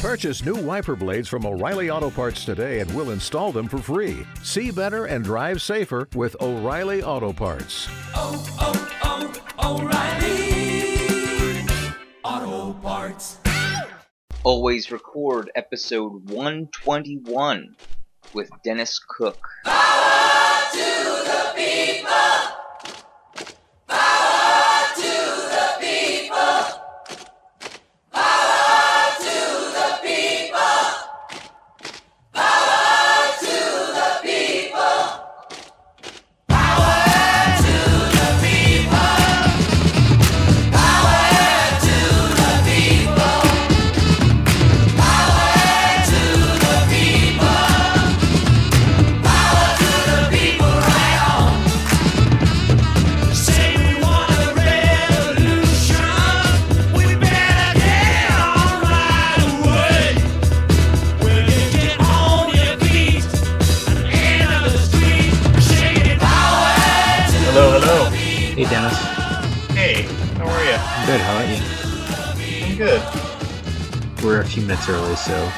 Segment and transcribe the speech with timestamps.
[0.00, 4.24] Purchase new wiper blades from O'Reilly Auto Parts today and we'll install them for free.
[4.42, 7.86] See better and drive safer with O'Reilly Auto Parts.
[8.14, 9.82] oh, oh, oh
[12.24, 13.40] O'Reilly Auto Parts.
[14.42, 17.76] Always record episode 121
[18.32, 19.36] with Dennis Koch.
[20.72, 21.10] Say
[74.22, 75.50] We're a few minutes early, so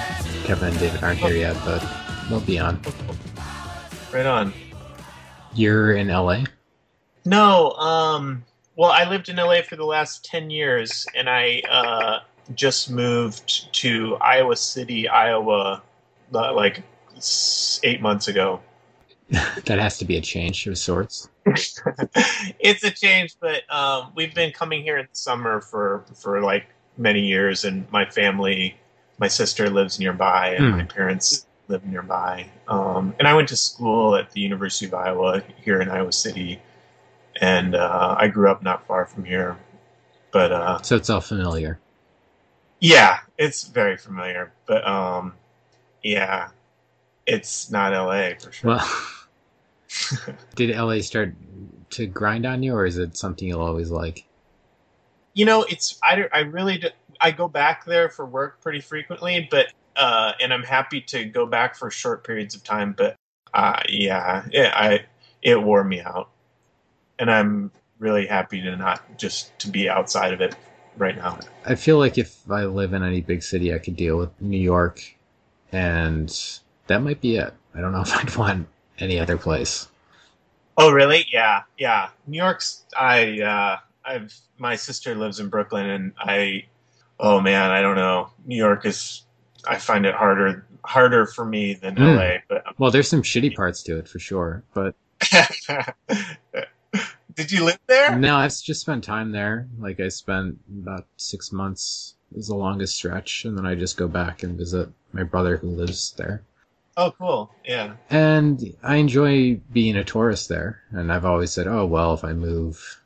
[0.45, 1.85] Kevin and David aren't here yet, but
[2.29, 2.81] they'll be on.
[4.13, 4.53] Right on.
[5.53, 6.45] You're in LA?
[7.25, 8.45] No, um,
[8.77, 12.21] well, I lived in LA for the last 10 years, and I uh,
[12.55, 15.83] just moved to Iowa City, Iowa,
[16.33, 16.85] uh, like
[17.83, 18.61] eight months ago.
[19.31, 21.29] that has to be a change of sorts.
[21.47, 26.67] it's a change, but um, we've been coming here in the summer for, for like
[26.97, 28.77] many years, and my family,
[29.19, 30.79] my sister lives nearby, and Hmm.
[30.79, 32.47] my parents live nearby.
[32.69, 36.61] Um, and I went to school at the University of Iowa here in Iowa City,
[37.41, 39.57] and uh, I grew up not far from here.
[40.33, 41.79] But uh, So it's all familiar.
[42.81, 44.53] yeah, it's very familiar.
[44.67, 45.35] But um,
[46.03, 46.49] yeah,
[47.27, 48.71] it's not LA for sure.
[48.71, 48.91] Well,
[50.55, 51.35] did LA start
[51.91, 54.25] to grind on you, or is it something you'll always like?
[55.35, 56.89] You know it's i, I really do,
[57.21, 59.67] i go back there for work pretty frequently but
[59.97, 63.17] uh and i'm happy to go back for short periods of time but
[63.55, 65.05] uh yeah it, i
[65.43, 66.31] it wore me out
[67.19, 70.55] and i'm really happy to not just to be outside of it
[70.97, 74.19] right now I feel like if I live in any big city, I could deal
[74.19, 75.01] with New York,
[75.71, 76.29] and
[76.89, 77.55] that might be it.
[77.75, 79.89] I don't know if I'd want any other place.
[80.77, 86.13] oh really yeah yeah new york's i uh i've my sister lives in brooklyn and
[86.19, 86.65] i
[87.21, 89.23] oh man i don't know new york is
[89.69, 92.17] i find it harder harder for me than Hmm.
[92.17, 94.95] la but Well, there's some shitty parts to it for sure, but
[97.35, 98.19] Did you live there?
[98.19, 99.67] no, I've just spent time there.
[99.79, 104.07] Like I spent about six months is the longest stretch, and then I just go
[104.09, 106.43] back and visit my brother who lives there.
[106.97, 107.51] Oh, cool.
[107.65, 107.95] Yeah.
[108.11, 110.83] And I enjoy being a tourist there.
[110.91, 113.01] And I've always said, oh, well, if I move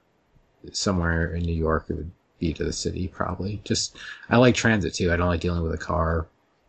[0.73, 3.61] somewhere in New York, it would be to the city, probably.
[3.65, 3.97] Just,
[4.31, 5.13] I like transit too.
[5.13, 6.27] I don't like dealing with a car,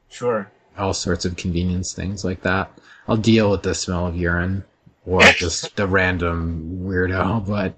[0.10, 0.50] Sure.
[0.78, 2.72] all sorts of convenience things like that.
[3.08, 4.64] I'll deal with the smell of urine
[5.06, 7.78] or just the random weirdo, but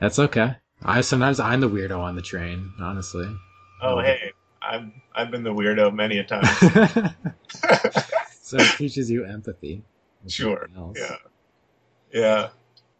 [0.00, 0.56] that's okay.
[0.82, 3.34] I sometimes I'm the weirdo on the train, honestly.
[3.80, 4.32] Oh, um, hey.
[4.66, 6.42] I've I've been the weirdo many a time.
[8.32, 9.82] so it teaches you empathy.
[10.26, 10.68] Sure.
[10.96, 11.16] Yeah.
[12.12, 12.48] Yeah.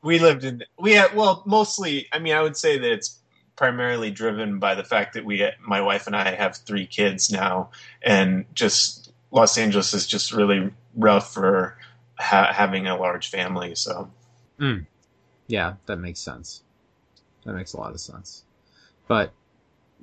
[0.05, 3.19] We lived in we had well mostly I mean I would say that it's
[3.57, 7.71] primarily driven by the fact that we my wife and I have three kids now
[8.03, 11.79] and just Los Angeles is just really rough for
[12.19, 14.11] ha- having a large family so
[14.59, 14.79] hmm.
[15.47, 16.63] Yeah, that makes sense.
[17.45, 18.45] That makes a lot of sense.
[19.09, 19.33] But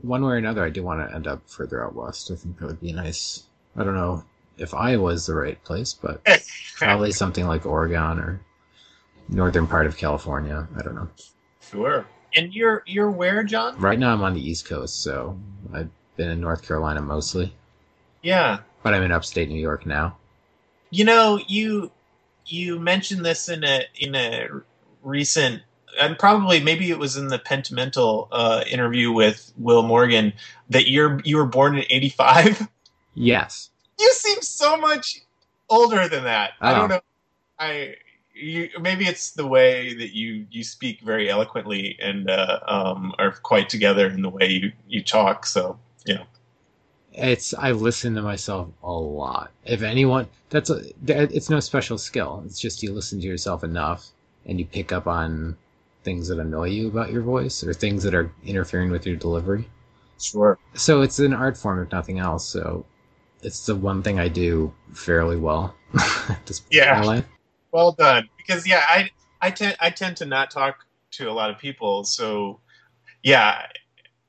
[0.01, 2.31] one way or another, I do want to end up further out west.
[2.31, 3.43] I think that would be nice.
[3.75, 4.23] I don't know
[4.57, 6.21] if Iowa is the right place, but
[6.75, 8.41] probably something like Oregon or
[9.31, 10.67] northern part of California.
[10.77, 11.09] I don't know.
[11.61, 12.05] sure
[12.35, 15.37] and you're you're where John Right now, I'm on the East Coast, so
[15.73, 17.53] I've been in North Carolina mostly,
[18.21, 20.17] yeah but I'm in upstate New York now.
[20.89, 21.91] You know, you
[22.45, 24.47] you mentioned this in a in a
[25.03, 25.61] recent
[25.99, 30.31] and probably maybe it was in the Pentimental uh, interview with Will Morgan
[30.69, 32.67] that you're you were born in '85.
[33.13, 33.69] Yes.
[33.99, 35.19] You seem so much
[35.69, 36.51] older than that.
[36.61, 36.75] I Oh.
[36.79, 37.01] don't know.
[37.59, 37.95] I
[38.41, 43.31] you maybe it's the way that you you speak very eloquently and uh, um, are
[43.31, 45.45] quite together in the way you you talk.
[45.45, 46.25] So you know,
[47.13, 49.51] It's I listen to myself a lot.
[49.65, 52.43] If anyone, that's a, it's no special skill.
[52.45, 54.07] It's just you listen to yourself enough,
[54.45, 55.57] and you pick up on
[56.03, 59.69] things that annoy you about your voice or things that are interfering with your delivery.
[60.19, 60.57] sure.
[60.73, 62.47] So it's an art form, if nothing else.
[62.47, 62.85] So
[63.43, 65.75] it's the one thing I do fairly well.
[66.29, 67.21] at this point Yeah.
[67.71, 68.29] Well done.
[68.37, 69.09] Because yeah, I
[69.41, 72.59] I tend I tend to not talk to a lot of people, so
[73.23, 73.67] yeah,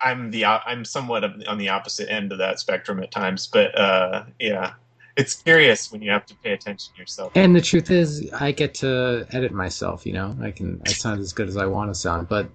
[0.00, 3.46] I'm the I'm somewhat on the opposite end of that spectrum at times.
[3.46, 4.74] But uh, yeah,
[5.16, 7.32] it's curious when you have to pay attention to yourself.
[7.34, 10.06] And the truth is, I get to edit myself.
[10.06, 12.48] You know, I can I sound as good as I want to sound, but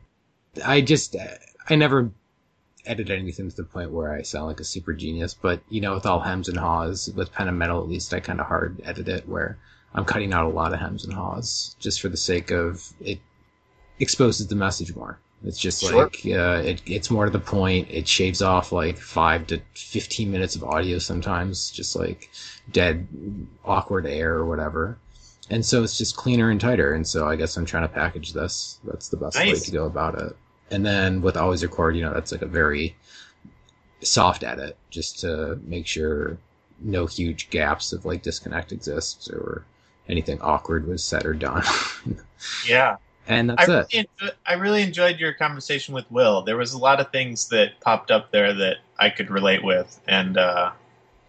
[0.66, 1.16] I just
[1.70, 2.12] I never
[2.86, 5.34] edit anything to the point where I sound like a super genius.
[5.34, 8.20] But you know, with all hems and haws, with pen and metal, at least I
[8.20, 9.58] kind of hard edit it where
[9.98, 13.20] I'm cutting out a lot of hems and haws just for the sake of it
[14.00, 15.20] exposes the message more.
[15.44, 16.04] It's just Sure.
[16.04, 17.88] like uh, it, it's more to the point.
[17.92, 22.30] It shaves off like five to fifteen minutes of audio sometimes, just like
[22.72, 23.08] dead,
[23.66, 24.98] awkward air or whatever.
[25.50, 26.94] And so it's just cleaner and tighter.
[26.94, 28.80] And so I guess I'm trying to package this.
[28.84, 30.36] That's the best way to go about it.
[30.70, 32.96] And then with always record, you know, that's like a very
[34.02, 36.38] soft edit, just to make sure
[36.80, 39.66] no huge gaps of like disconnect exists or
[40.10, 41.64] anything awkward was said or done.
[42.68, 42.98] Yeah.
[43.28, 44.10] and I that's really, it.
[44.22, 46.44] enjoy- I really enjoyed your conversation with Will.
[46.44, 50.00] There was a lot of things that popped up there that I could relate with,
[50.08, 50.72] and uh,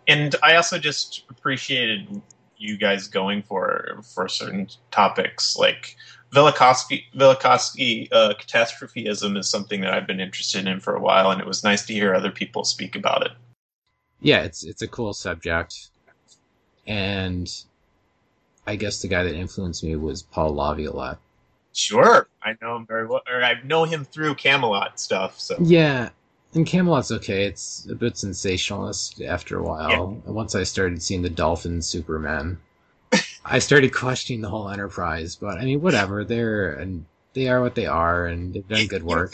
[0.06, 2.20] and I also just appreciated
[2.58, 5.96] you guys going for for certain topics like
[6.32, 7.04] Velikovsky.
[7.16, 11.46] Velikovsky uh, catastrophism is something that I've been interested in for a while, and it
[11.46, 13.32] was nice to hear other people speak about it.
[14.20, 15.88] yeah, it's it's a cool subject,
[16.86, 17.50] and
[18.68, 21.16] I guess the guy that influenced me was Paul Laviolette.
[21.72, 25.40] Sure, I know him very well, or I know him through Camelot stuff.
[25.40, 26.10] So Yeah,
[26.52, 27.46] and Camelot's okay.
[27.46, 30.20] It's a bit sensationalist after a while.
[30.26, 32.58] Once I started seeing the dolphin Superman,
[33.44, 35.34] I started questioning the whole enterprise.
[35.34, 36.22] But I mean, whatever.
[36.22, 39.32] They're and they are what they are, and they've done good work.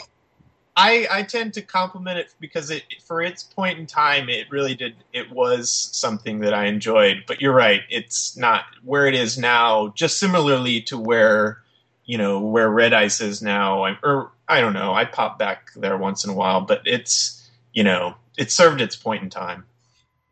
[0.77, 4.75] I, I tend to compliment it because it for its point in time it really
[4.75, 7.23] did it was something that I enjoyed.
[7.27, 9.89] But you're right, it's not where it is now.
[9.95, 11.61] Just similarly to where
[12.05, 14.93] you know where Red Ice is now, I- or I don't know.
[14.93, 18.97] I pop back there once in a while, but it's you know it served its
[18.97, 19.63] point in time.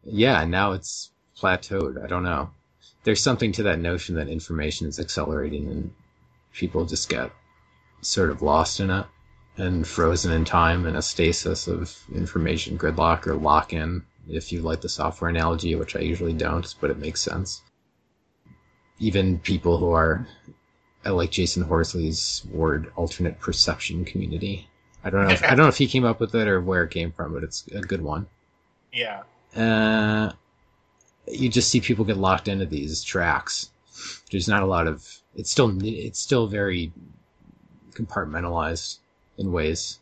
[0.03, 2.03] Yeah, now it's plateaued.
[2.03, 2.51] I don't know.
[3.05, 5.93] There's something to that notion that information is accelerating, and
[6.51, 7.31] people just get
[8.01, 9.05] sort of lost in it
[9.57, 14.61] and frozen in time in a stasis of information gridlock or lock in, if you
[14.61, 17.61] like the software analogy, which I usually don't, but it makes sense.
[18.99, 20.27] Even people who are,
[21.05, 24.67] I like Jason Horsley's word, alternate perception community.
[25.03, 25.33] I don't know.
[25.33, 27.33] If, I don't know if he came up with it or where it came from,
[27.33, 28.27] but it's a good one.
[28.93, 29.23] Yeah,
[29.55, 30.31] Uh,
[31.27, 33.71] you just see people get locked into these tracks.
[34.31, 35.07] There's not a lot of.
[35.35, 36.91] It's still it's still very
[37.93, 38.99] compartmentalized
[39.37, 39.99] in ways,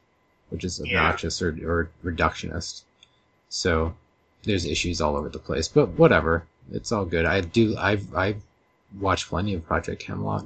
[0.50, 1.00] which is Yeah.
[1.00, 2.84] obnoxious or, or reductionist.
[3.50, 3.94] So
[4.44, 6.46] there's issues all over the place, but whatever.
[6.72, 7.26] It's all good.
[7.26, 7.76] I do.
[7.78, 8.42] I've I've
[9.00, 10.46] watched plenty of Project Camelot.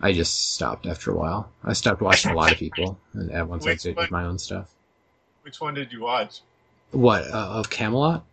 [0.00, 1.50] I just stopped after a while.
[1.62, 4.08] I stopped watching a lot of people, and at once I did one?
[4.10, 4.74] my own stuff.
[5.42, 6.40] which one did you watch?
[6.90, 8.24] What uh, of Camelot?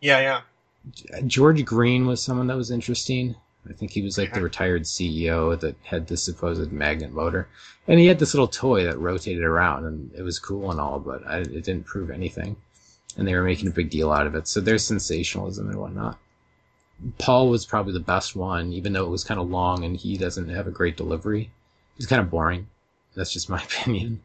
[0.00, 1.20] Yeah, yeah.
[1.26, 3.34] George Green was someone that was interesting.
[3.68, 7.48] I think he was like the retired CEO that had this supposed magnet motor,
[7.88, 10.98] and he had this little toy that rotated around, and it was cool and all,
[10.98, 12.56] but I, it didn't prove anything.
[13.16, 16.18] And they were making a big deal out of it, so there's sensationalism and whatnot.
[17.18, 20.16] Paul was probably the best one, even though it was kind of long and he
[20.16, 21.50] doesn't have a great delivery.
[21.96, 22.68] He's kind of boring.
[23.14, 24.22] That's just my opinion.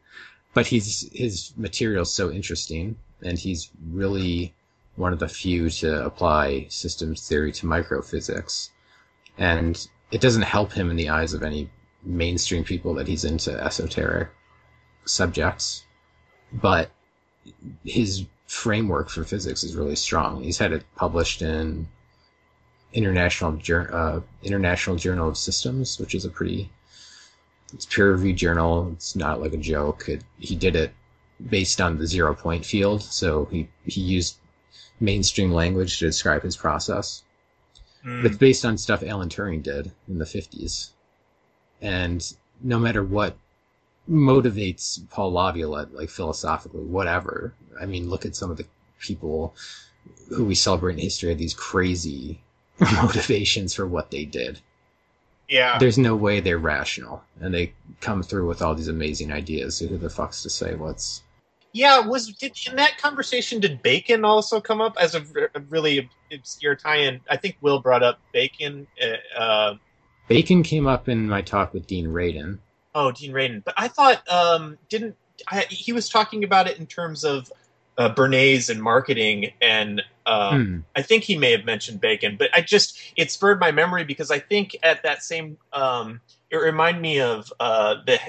[0.54, 4.54] But he's his material's so interesting, and he's really
[4.96, 8.70] one of the few to apply systems theory to microphysics.
[9.42, 11.68] And it doesn't help him in the eyes of any
[12.04, 14.30] mainstream people that he's into esoteric
[15.06, 15.84] subjects.
[16.54, 16.92] But
[17.84, 20.44] his framework for physics is really strong.
[20.44, 21.88] He's had it published in
[22.94, 23.60] International
[23.92, 26.70] uh, International Journal of Systems, which is a pretty
[27.74, 28.92] it's peer reviewed journal.
[28.94, 30.08] It's not like a joke.
[30.08, 30.94] It, he did it
[31.50, 34.38] based on the zero point field, so he he used
[35.00, 37.24] mainstream language to describe his process.
[38.06, 38.40] Mm.
[38.40, 40.90] Based on stuff Alan Turing did in the 50s.
[41.82, 43.38] And no matter what
[44.10, 48.66] motivates Paul Laviolette, like philosophically, whatever, I mean, look at some of the
[49.00, 49.56] people
[50.30, 52.42] who we celebrate in history have these crazy
[52.80, 54.60] motivations for what they did.
[55.48, 55.78] yeah.
[55.78, 59.78] There's no way they're rational, and they come through with all these amazing ideas.
[59.78, 61.22] So who the fuck's to say what's
[61.74, 65.24] Yeah, was did in that conversation did bacon also come up as a
[65.70, 67.22] really obscure tie-in?
[67.30, 68.88] I think Will brought up bacon.
[69.02, 69.76] Uh, uh,
[70.28, 72.60] Bacon came up in my talk with Dean Radin.
[72.96, 75.16] oh, Dean Radin, but I thought um, didn't
[75.48, 77.52] I, he was talking about it in terms of
[77.98, 80.80] uh, Bernays and marketing, and uh, Hmm.
[80.96, 84.32] I think he may have mentioned bacon, but I just it spurred my memory because
[84.32, 88.20] I think at that same um, it reminded me of uh, the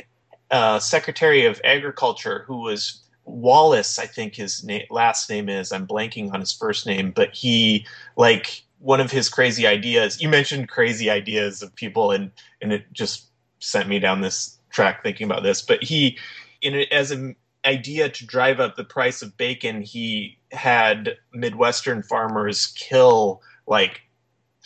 [0.51, 3.99] uh, Secretary of Agriculture who was Wallace.
[3.99, 5.73] I think his na- last name is.
[5.73, 7.87] I'm blanking on his first name, but he
[8.17, 10.21] like one of his crazy ideas.
[10.21, 13.26] You mentioned crazy ideas of people, and and it just
[13.59, 15.62] sent me down this track thinking about this.
[15.62, 16.19] But he,
[16.61, 22.02] in it, as an idea to drive up the price of bacon, he had Midwestern
[22.02, 24.02] farmers kill like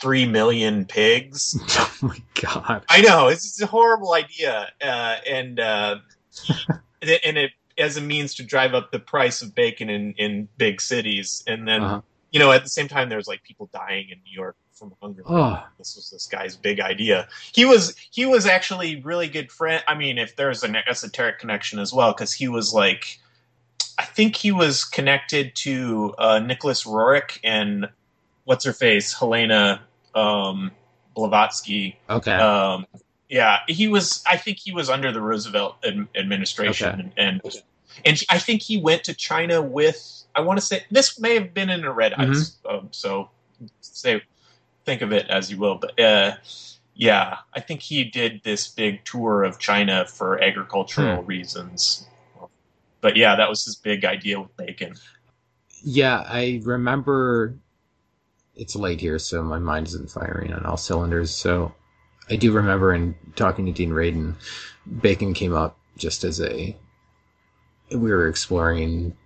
[0.01, 1.59] three million pigs.
[1.79, 2.85] oh my god.
[2.89, 5.97] I know it's, it's a horrible idea, uh, and uh,
[7.03, 10.81] and it as a means to drive up the price of bacon in in big
[10.81, 12.01] cities, and then Uh-huh.
[12.31, 15.23] you know at the same time there's like people dying in New York from hunger.
[15.27, 15.63] Oh.
[15.79, 17.29] This was this guy's big idea.
[17.55, 19.83] He was he was actually really good friend.
[19.89, 23.19] I mean, if there's an esoteric connection as well, because he was like,
[23.99, 27.89] I think he was connected to uh, Nicholas Roerich and
[28.45, 29.81] what's her face Helena
[30.15, 30.71] um,
[31.17, 31.99] Blavatsky.
[32.11, 32.33] Okay.
[32.33, 32.87] Um,
[33.29, 34.23] yeah, he was.
[34.29, 37.13] I think he was under the Roosevelt ad- administration, Okay.
[37.17, 37.57] and and,
[38.05, 40.25] and I think he went to China with.
[40.35, 42.57] I want to say this may have been in a red ice.
[42.69, 43.31] Um, so
[43.81, 44.23] say
[44.85, 46.37] think of it as you will, but uh,
[46.95, 52.07] yeah, I think he did this big tour of China for agricultural reasons.
[53.01, 54.95] But yeah, that was his big idea with bacon.
[55.83, 57.57] Yeah, I remember.
[58.55, 61.31] It's late here, so my mind isn't firing on all cylinders.
[61.31, 61.75] So
[62.29, 64.35] I do remember in talking to Dean Radin,
[65.01, 66.77] bacon came up just as a.
[67.91, 69.17] We were exploring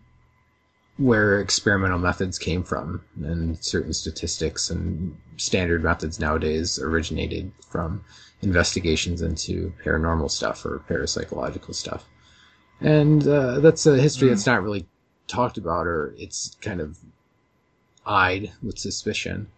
[0.99, 8.05] where experimental methods came from, and certain statistics and standard methods nowadays originated from
[8.43, 12.05] investigations into paranormal stuff or parapsychological stuff.
[12.81, 14.35] And uh, that's a history Hmm.
[14.35, 14.87] that's not really
[15.27, 16.99] talked about or it's kind of
[18.07, 19.49] eyed with suspicion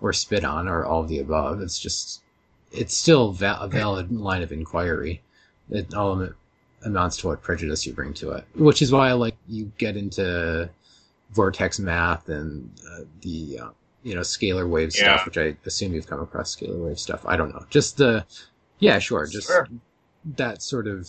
[0.00, 1.60] or spit on or all of the above.
[1.60, 2.22] It's just,
[2.72, 5.22] it's still va- a valid line of inquiry.
[5.70, 6.34] It all am-
[6.84, 9.96] amounts to what prejudice you bring to it, which is why I like you get
[9.96, 10.68] into
[11.32, 13.68] vortex math and uh, the, uh,
[14.02, 15.14] you know, scalar wave Yeah.
[15.16, 17.24] stuff, which I assume you've come across scalar wave stuff.
[17.26, 17.64] I don't know.
[17.70, 18.24] Just the,
[18.78, 19.26] yeah, sure.
[19.26, 19.68] Just Sure.
[20.36, 21.08] that sort of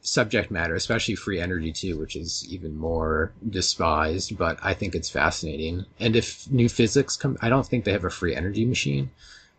[0.00, 5.08] subject matter, especially free energy too, which is even more despised, but I think it's
[5.08, 5.86] fascinating.
[5.98, 9.10] And if new physics come, I don't think they have a free energy machine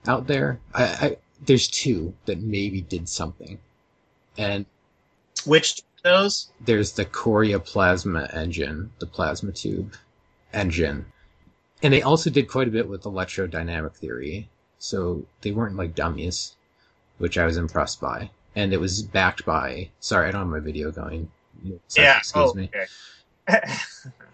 [0.08, 0.60] out there.
[0.74, 3.60] I, I there's two that maybe did something,
[4.38, 4.66] and
[5.46, 6.52] Which those?
[6.62, 9.96] there's the Correa plasma engine, the plasma tube
[10.54, 11.06] engine.
[11.84, 14.50] And they also did quite a bit with electrodynamic theory.
[14.80, 16.56] So they weren't like dummies,
[17.18, 18.30] which I was impressed by.
[18.56, 21.30] And it was backed by, sorry, I don't have my video going.
[21.88, 22.18] So yeah.
[22.20, 22.70] Excuse oh, me.
[22.74, 23.68] Okay.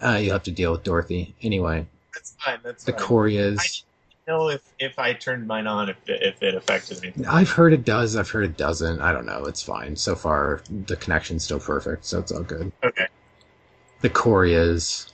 [0.04, 1.36] Uh, you'll have to deal with Dorothy.
[1.44, 2.58] Anyway, that's fine.
[2.64, 3.02] That's the fine.
[3.02, 3.84] Correas.
[4.28, 7.14] Know if if I turned mine on if it, if it affected me.
[7.28, 8.16] I've heard it does.
[8.16, 9.02] I've heard it doesn't.
[9.02, 9.46] I don't know.
[9.46, 9.96] It's fine.
[9.96, 12.72] So far, the connection's still perfect, so it's all good.
[12.84, 13.08] Okay.
[14.02, 15.12] the Correas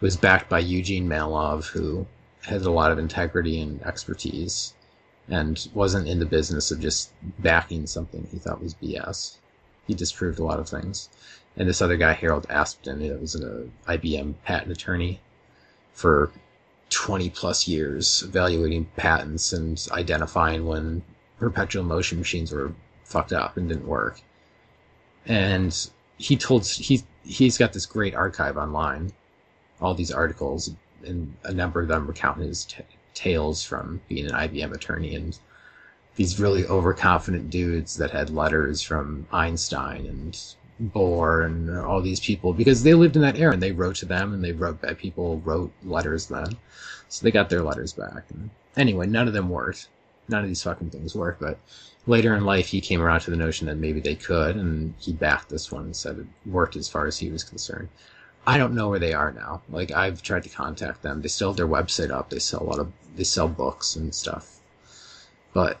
[0.00, 2.06] was backed by Eugene Mallove, who
[2.46, 4.74] had a lot of integrity and expertise
[5.28, 9.36] and wasn't in the business of just backing something he thought was BS.
[9.86, 11.08] He disproved a lot of things.
[11.56, 15.20] And this other guy, Harold Aspden, that was an IBM patent attorney
[15.92, 16.30] for
[16.90, 21.02] 20 plus years, evaluating patents and identifying when
[21.38, 22.72] perpetual motion machines were
[23.04, 24.20] fucked up and didn't work.
[25.26, 25.74] And
[26.18, 29.12] he told he he's got this great archive online,
[29.80, 30.70] all these articles,
[31.04, 35.38] and a number of them recount his t- tales from being an IBM attorney and
[36.16, 40.38] these really overconfident dudes that had letters from Einstein and
[40.80, 44.06] Bohr and all these people because they lived in that era and they wrote to
[44.06, 44.98] them and they wrote back.
[44.98, 46.56] People wrote letters then,
[47.08, 48.24] so they got their letters back.
[48.30, 49.88] And anyway, none of them worked.
[50.28, 51.40] None of these fucking things worked.
[51.40, 51.58] But
[52.06, 55.12] later in life, he came around to the notion that maybe they could, and he
[55.12, 57.88] backed this one and said it worked as far as he was concerned.
[58.46, 59.62] I don't know where they are now.
[59.68, 61.20] Like I've tried to contact them.
[61.20, 62.30] They still have their website up.
[62.30, 64.60] They sell a lot of they sell books and stuff.
[65.52, 65.78] But uh,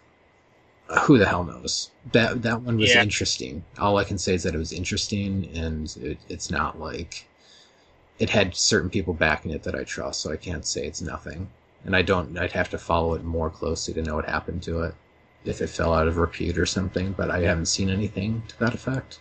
[1.02, 1.90] who the hell knows?
[2.12, 3.02] That that one was Yeah.
[3.02, 3.64] interesting.
[3.78, 7.26] All I can say is that it was interesting, and it, it's not like
[8.18, 10.20] it had certain people backing it that I trust.
[10.22, 11.48] So I can't say it's nothing.
[11.84, 12.36] And I don't.
[12.36, 14.94] I'd have to follow it more closely to know what happened to it,
[15.44, 17.12] if it fell out of repute or something.
[17.12, 19.20] But I haven't seen anything to that effect.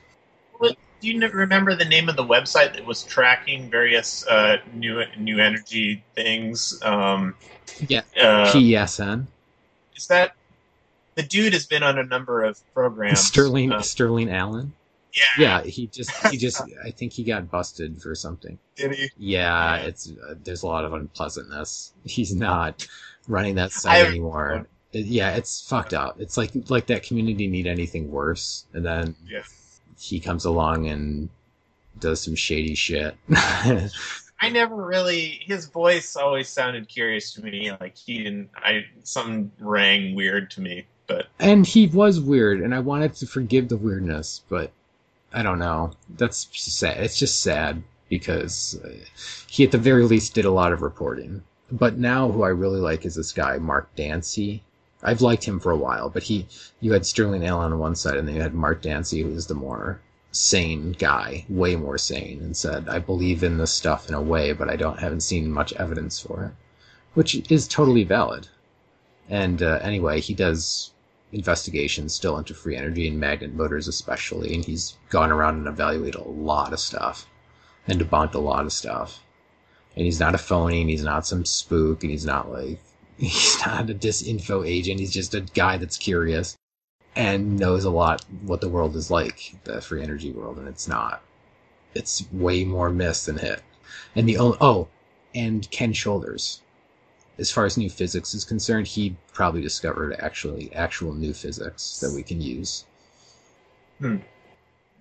[1.01, 5.39] Do you remember the name of the website that was tracking various uh, new new
[5.39, 6.77] energy things?
[6.83, 7.35] Um,
[7.87, 8.01] Yeah.
[8.21, 9.27] uh, PESN.
[9.95, 10.33] is that
[11.21, 13.19] the dude has been on a number of programs?
[13.19, 14.73] Sterling Uh, Sterling Allan.
[15.13, 15.23] Yeah.
[15.37, 18.57] Yeah, he just he just I think he got busted for something.
[18.75, 19.09] Did he?
[19.17, 21.93] Yeah, it's uh, there's a lot of unpleasantness.
[22.05, 22.87] He's not
[23.27, 24.67] running that site I- anymore.
[24.91, 26.19] It- yeah, it's fucked up.
[26.19, 29.43] It's like like that community need anything worse, and then Yeah.
[29.99, 31.29] he comes along and
[31.99, 33.15] does some shady shit.
[34.41, 35.41] I never really.
[35.45, 37.71] His voice always sounded curious to me.
[37.79, 38.49] Like he didn't.
[38.55, 40.85] I something rang weird to me.
[41.09, 44.71] But and he was weird, and I wanted to forgive the weirdness, but
[45.33, 45.93] I don't know.
[46.07, 47.03] That's sad.
[47.03, 48.89] It's just sad because uh,
[49.47, 51.41] he, at the very least, did a lot of reporting.
[51.71, 54.61] But now, who I really like is this guy, Mark Dansie.
[55.01, 56.45] I've liked him for a while, but he,
[56.79, 59.47] you had Sterling Allan on one side, and then you had Mark Dansie, who was
[59.47, 59.99] the more
[60.31, 64.53] sane guy, way more sane, and said, "I believe in this stuff in a way,
[64.53, 66.51] but I don't haven't seen much evidence for it,"
[67.15, 68.47] which is totally valid.
[69.27, 70.91] And uh, anyway, he does
[71.31, 76.15] investigations still into free energy and magnet motors especially, and he's gone around and evaluated
[76.15, 77.27] a lot of stuff
[77.87, 79.23] and debunked a lot of stuff.
[79.95, 82.79] And he's not a phony, and he's not some spook, and he's not like
[83.17, 84.99] he's not a disinfo agent.
[84.99, 86.55] He's just a guy that's curious
[87.15, 90.87] and knows a lot what the world is like, the free energy world, and it's
[90.87, 91.21] not.
[91.93, 93.61] It's way more miss than hit.
[94.15, 94.87] And the oh,
[95.33, 96.61] and Ken Shoulders
[97.39, 102.11] as far as new physics is concerned, he probably discovered actually actual new physics that
[102.13, 102.85] we can use.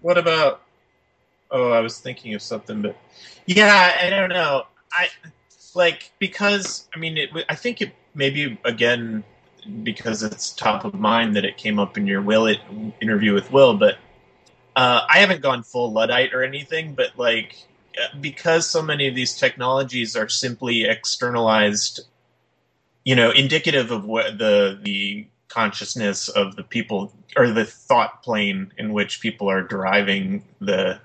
[0.00, 0.62] what about?
[1.50, 2.96] Oh, I was thinking of something, but
[3.46, 4.64] yeah, I don't know.
[4.92, 5.08] I
[5.74, 9.24] like because I mean, it, I think it maybe again
[9.82, 12.58] because it's top of mind that it came up in your Will it
[13.00, 13.96] interview with Will, but
[14.76, 17.56] uh, I haven't gone full luddite or anything, but like
[18.00, 22.00] uh, because so many of these technologies are simply externalized,
[23.08, 28.70] you know, indicative of what the the consciousness of the people or the thought plane
[28.76, 31.00] in which people are deriving the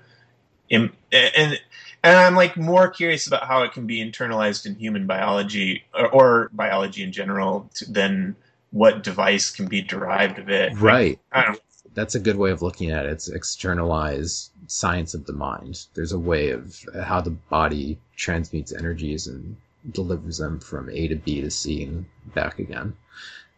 [0.70, 1.58] and and
[2.04, 6.50] I'm like more curious about how it can be internalized in human biology or, or
[6.52, 8.36] biology in general than
[8.70, 10.78] what device can be derived of it.
[10.78, 11.18] Right.
[11.34, 11.58] Don't.
[11.94, 13.12] That's a good way of looking at it.
[13.12, 15.86] It's externalized science of the mind.
[15.94, 19.56] There's a way of how the body transmutes energies and
[19.90, 22.96] delivers them from A to B to C and back again.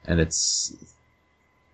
[0.07, 0.75] And it's,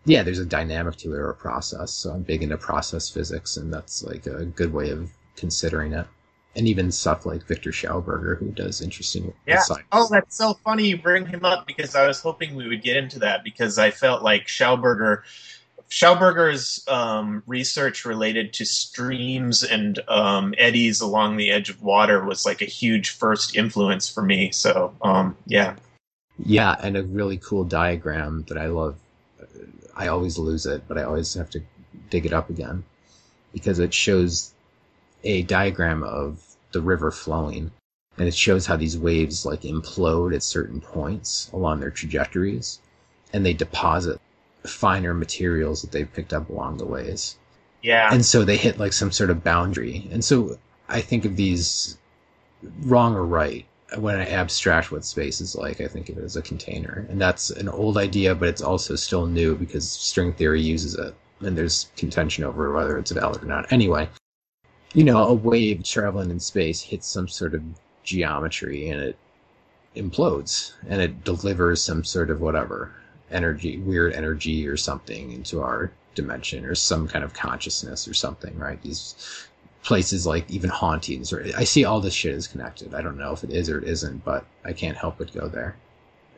[0.05, 1.93] yeah, there's a dynamic to it or a process.
[1.93, 6.07] So I'm big into process physics, and that's like a good way of considering it.
[6.55, 9.61] And even stuff like Viktor Schauberger, who does interesting Yeah.
[9.61, 9.87] science.
[9.91, 12.99] Oh, that's so funny you bring him up because I was hoping we would get
[12.99, 15.23] into that because I felt like Schauberger,
[15.93, 22.47] Schauberger's um, research related to streams and um, eddies along the edge of water was
[22.47, 24.51] like a huge first influence for me.
[24.53, 25.77] So, um, yeah.
[26.39, 28.97] Yeah, and a really cool diagram that I love.
[29.95, 31.61] I always lose it, but I always have to
[32.09, 32.85] dig it up again
[33.53, 34.55] because it shows
[35.25, 37.71] a diagram of the river flowing
[38.17, 42.81] and it shows how these waves like implode at certain points along their trajectories
[43.35, 44.19] and they deposit
[44.65, 47.37] finer materials that they've picked up along the ways.
[47.83, 48.15] Yeah.
[48.15, 50.09] and so they hit like some sort of boundary.
[50.13, 51.97] And so i think of these
[52.83, 53.65] wrong or right
[53.97, 57.07] when i abstract what space is like i think of it as a container.
[57.11, 61.15] And that's an old idea but it's also still new because string theory uses it.
[61.41, 63.73] And there's contention over whether it's valid or not.
[63.73, 64.09] Anyway
[64.95, 67.63] you know a wave traveling in space hits some sort of
[68.05, 69.17] geometry and it
[69.97, 72.93] implodes and it delivers some sort of whatever
[73.33, 78.57] energy weird energy or something into our dimension or some kind of consciousness or something,
[78.59, 78.81] right?
[78.83, 79.49] These
[79.83, 82.95] places like even hauntings or I see all this shit is connected.
[82.95, 85.49] I don't know if it is or it isn't, but I can't help but go
[85.49, 85.77] there.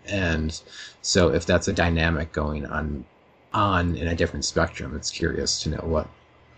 [0.06, 0.58] And
[1.02, 3.04] so if that's a dynamic going on
[3.52, 6.08] on in a different spectrum, it's curious to know what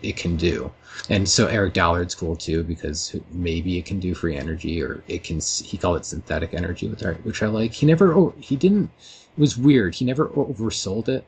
[0.01, 0.71] it can do.
[1.09, 5.23] And so Eric Dollard's cool too because maybe it can do free energy or it
[5.23, 7.73] can he called it synthetic energy which I, which I like.
[7.73, 8.89] He never oh, he didn't
[9.37, 9.95] was weird.
[9.95, 11.25] He never oversold it,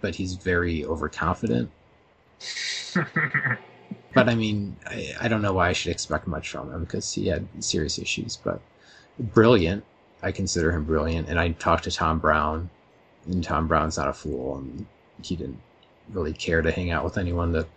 [0.00, 1.70] but he's very overconfident.
[4.14, 7.12] But I mean, I, I don't know why I should expect much from him because
[7.12, 8.36] he had serious issues.
[8.36, 8.60] But
[9.18, 9.84] brilliant,
[10.22, 11.28] I consider him brilliant.
[11.28, 12.70] And I talked to Tom Brown,
[13.26, 14.86] and Tom Brown's not a fool, and
[15.22, 15.60] he didn't
[16.10, 17.68] really care to hang out with anyone that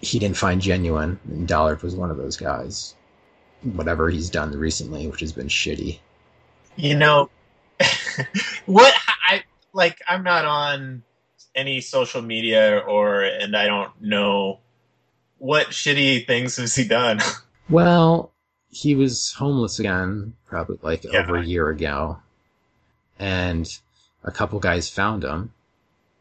[0.00, 1.18] he didn't find genuine.
[1.28, 2.94] And Dollard was one of those guys.
[3.62, 5.98] Whatever he's done recently, which has been shitty.
[6.76, 7.28] you know
[8.66, 8.94] what
[9.78, 11.02] like i'm not on
[11.54, 14.58] any social media or and i don't know
[15.38, 17.18] what shitty things has he done
[17.70, 18.32] Well,
[18.70, 21.20] he was homeless again, probably like Yeah.
[21.20, 22.18] over a year ago,
[23.18, 23.68] and
[24.24, 25.52] a couple guys found him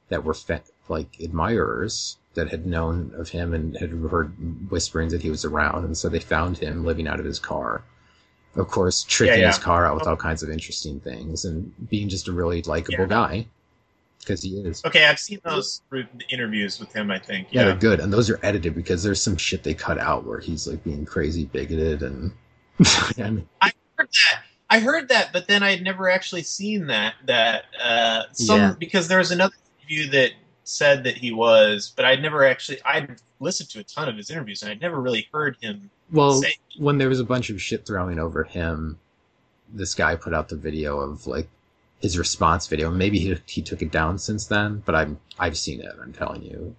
[0.09, 5.21] that were fe- like admirers that had known of him and had heard whisperings that
[5.21, 7.81] he was around, and so they found him living out of his car.
[8.57, 9.47] Of course, tricking yeah.
[9.47, 12.99] his car out with all kinds of interesting things and being just a really likable
[13.01, 13.05] Yeah.
[13.07, 13.47] guy
[14.19, 14.83] because he is.
[14.83, 15.81] Okay, I've seen those
[16.29, 17.11] interviews with him.
[17.11, 17.47] I think.
[17.51, 17.65] Yeah, Yeah.
[17.67, 20.67] they're good, and those are edited because there's some shit they cut out where he's
[20.67, 22.31] like being crazy bigoted and.
[23.17, 24.43] I mean, I heard that.
[24.69, 27.13] I heard that, but then I had never actually seen that.
[27.25, 28.73] That uh, some Yeah.
[28.77, 30.31] because there was another interview that
[30.67, 32.79] said that he was, but I'd never actually.
[32.83, 36.41] I'd listened to a ton of his interviews, and I'd never really heard him well,
[36.41, 36.55] say.
[36.77, 38.99] when there was a bunch of shit throwing over him,
[39.73, 41.47] this guy put out the video of like
[42.01, 42.91] his response video.
[42.91, 45.95] Maybe he he took it down since then, but I'm I've seen it.
[46.01, 46.75] I'm telling you,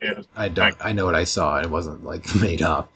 [0.00, 0.22] Yeah.
[0.36, 0.76] I don't.
[0.80, 1.58] I know what I saw.
[1.58, 2.92] It wasn't like made up.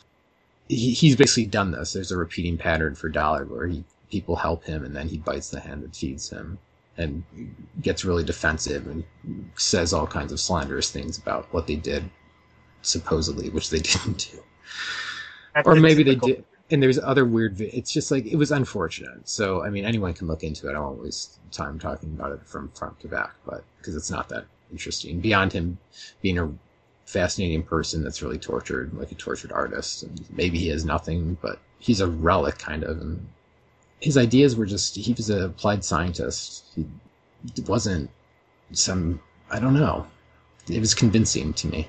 [0.68, 1.92] He, he's basically done this.
[1.92, 5.50] There's a repeating pattern for Dollard where he people help him and then he bites
[5.50, 6.58] the hand that feeds him
[7.00, 7.24] and
[7.80, 9.04] gets really defensive and
[9.56, 12.08] says all kinds of slanderous things about what they did
[12.82, 14.42] supposedly, which they didn't do.
[15.54, 18.52] That's or maybe they did and there's other weird vi- it's just like it was
[18.52, 19.28] unfortunate.
[19.28, 20.76] So i mean anyone can look into it.
[20.76, 24.28] I won't waste time talking about it from front to back but because it's not
[24.28, 25.20] that interesting.
[25.20, 25.78] Beyond him
[26.22, 26.52] being a
[27.06, 31.58] fascinating person that's really tortured like a tortured artist and maybe he has nothing but
[31.80, 33.26] he's a relic kind of and
[34.00, 36.84] his ideas were just he was an applied scientist he
[37.66, 38.08] wasn't
[38.72, 40.06] some i don't know
[40.68, 41.88] it was convincing to me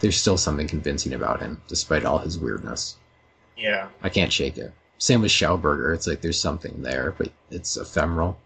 [0.00, 2.96] there's still something convincing about him despite all his weirdness
[3.56, 3.88] Yeah.
[4.02, 4.72] I can't shake it.
[4.98, 5.94] Same with Schauberger.
[5.94, 8.36] It's like there's something there, but it's ephemeral.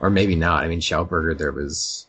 [0.00, 0.62] Or maybe not.
[0.64, 2.06] I mean, Schauberger, there was.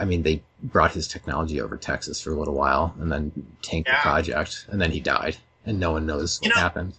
[0.00, 3.30] I mean, they brought his technology over Texas for a little while and then
[3.62, 6.94] tanked the project, and then he died, and no one knows what know- happened.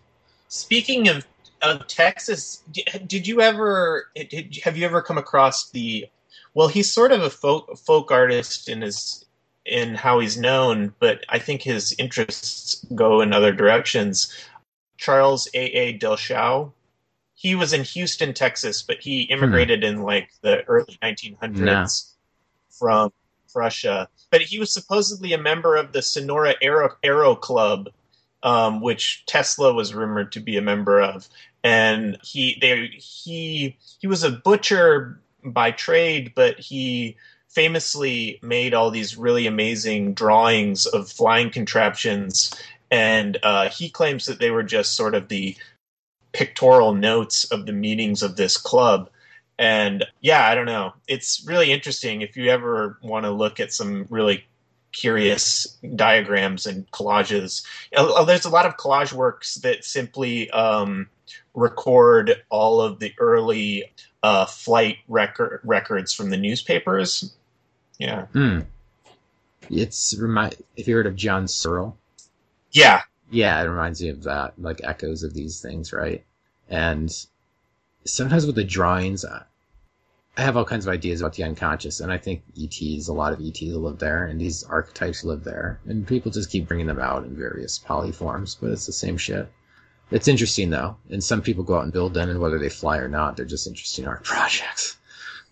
[0.47, 1.25] Speaking of
[1.63, 6.07] of Texas, di- did you ever did, have you ever come across the?
[6.53, 9.25] Well, he's sort of a folk folk artist in his
[9.65, 14.33] in how he's known, but I think his interests go in other directions.
[14.97, 15.59] Charles A.
[15.59, 15.97] A.
[15.97, 16.71] Dellschau.
[17.35, 19.33] He was in Houston, Texas, but he hmm.
[19.33, 21.87] immigrated in like the early 1900s Nah.
[22.69, 23.13] from
[23.55, 24.07] Russia.
[24.31, 27.89] But he was supposedly a member of the Sonora Aero, Aero Club,
[28.43, 31.27] um, which Tesla was rumored to be a member of.
[31.63, 37.15] And he they he he was a butcher by trade, but he
[37.49, 42.53] famously made all these really amazing drawings of flying contraptions.
[42.91, 45.55] And uh, he claims that they were just sort of the
[46.33, 49.09] pictorial notes of the meetings of this club.
[49.59, 50.93] And yeah, I don't know.
[51.07, 54.45] It's really interesting if you ever want to look at some really
[54.93, 57.65] curious diagrams and collages.
[57.95, 61.09] Uh, There's a lot of collage works that simply um,
[61.53, 63.91] record all of the early
[64.23, 67.33] uh, flight record records from the newspapers.
[67.99, 68.61] Yeah, Hmm.
[69.69, 71.97] It's remind if you heard of John Searle.
[72.71, 73.01] yeah,
[73.31, 76.23] Yeah, it reminds me of that, like echoes of these things, right?
[76.69, 77.11] And
[78.05, 79.23] sometimes with the drawings,
[80.35, 83.33] I have all kinds of ideas about the unconscious, and I think ETs, a lot
[83.33, 86.99] of ETs live there, and these archetypes live there, and people just keep bringing them
[86.99, 89.47] out in various poly forms, but it's the same shit.
[90.09, 92.97] It's interesting though, and some people go out and build them, and whether they fly
[92.97, 94.97] or not, they're just interesting art projects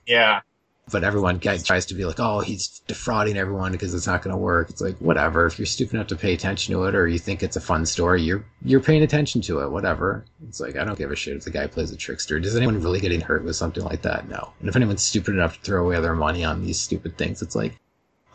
[0.05, 0.41] yeah.
[0.89, 4.37] But everyone tries to be like, oh, he's defrauding everyone because it's not going to
[4.37, 4.69] work.
[4.69, 5.45] It's like whatever.
[5.45, 7.85] If you're stupid enough to pay attention to it, or you think it's a fun
[7.85, 9.71] story, you're you're paying attention to it.
[9.71, 10.25] Whatever.
[10.47, 12.39] It's like I don't give a shit if the guy plays a trickster.
[12.39, 14.27] Does anyone really getting hurt with something like that?
[14.27, 14.53] No.
[14.59, 17.55] And if anyone's stupid enough to throw away their money on these stupid things, it's
[17.55, 17.79] like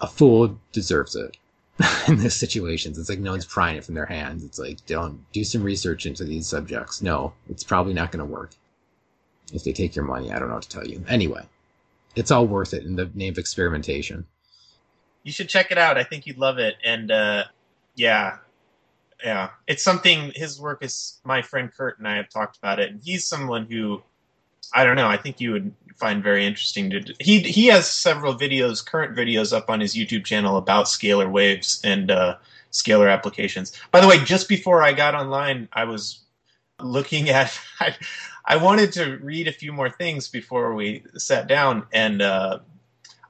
[0.01, 1.37] a fool deserves it.
[2.09, 4.45] In these situations, it's like no one's prying it from their hands.
[4.45, 7.03] It's like don't do some research into these subjects.
[7.03, 8.53] No, it's probably not going to work.
[9.53, 11.05] If they take your money, I don't know what to tell you.
[11.07, 11.43] Anyway
[12.17, 14.27] it's all worth it in the name of experimentation.
[15.23, 15.99] You should check it out.
[15.99, 16.77] I think you'd love it.
[16.85, 17.45] And uh,
[17.95, 18.39] yeah,
[19.23, 20.33] yeah, it's something.
[20.35, 21.21] His work is.
[21.25, 24.03] My friend Kurt and I have talked about it, and he's someone who,
[24.75, 25.09] I don't know.
[25.09, 27.15] I think you would find very interesting to.
[27.21, 31.81] He he has several videos, current videos, up on his YouTube channel about scalar waves
[31.83, 32.37] and uh,
[32.73, 33.73] scalar applications.
[33.91, 36.21] By the way, just before I got online, I was
[36.81, 37.59] looking at.
[38.47, 42.61] I wanted to read a few more things before we sat down, and uh,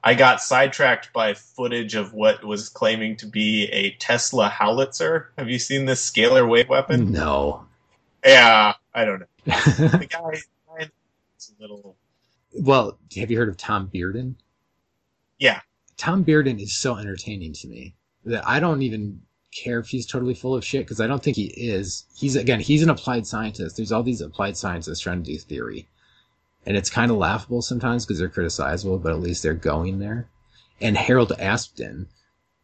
[0.03, 5.31] I got sidetracked by footage of what was claiming to be a Tesla howitzer.
[5.37, 7.11] Have you seen this scalar wave weapon?
[7.11, 7.65] No.
[8.23, 9.25] Yeah, I don't know.
[9.45, 10.41] The guy,
[10.79, 10.89] guy
[11.35, 11.95] it's a little.
[12.53, 14.35] well, have you heard of Tom Bearden?
[15.39, 15.61] Yeah.
[15.97, 19.21] Tom Bearden is so entertaining to me that I don't even
[19.53, 22.05] care if he's totally full of shit because I don't think he is.
[22.15, 23.77] He's again, he's an applied scientist.
[23.77, 25.87] There's all these applied scientists trying to do theory,
[26.65, 30.27] and it's kind of laughable sometimes because they're criticizable, but at least they're going there.
[30.79, 32.07] And Harold Aspden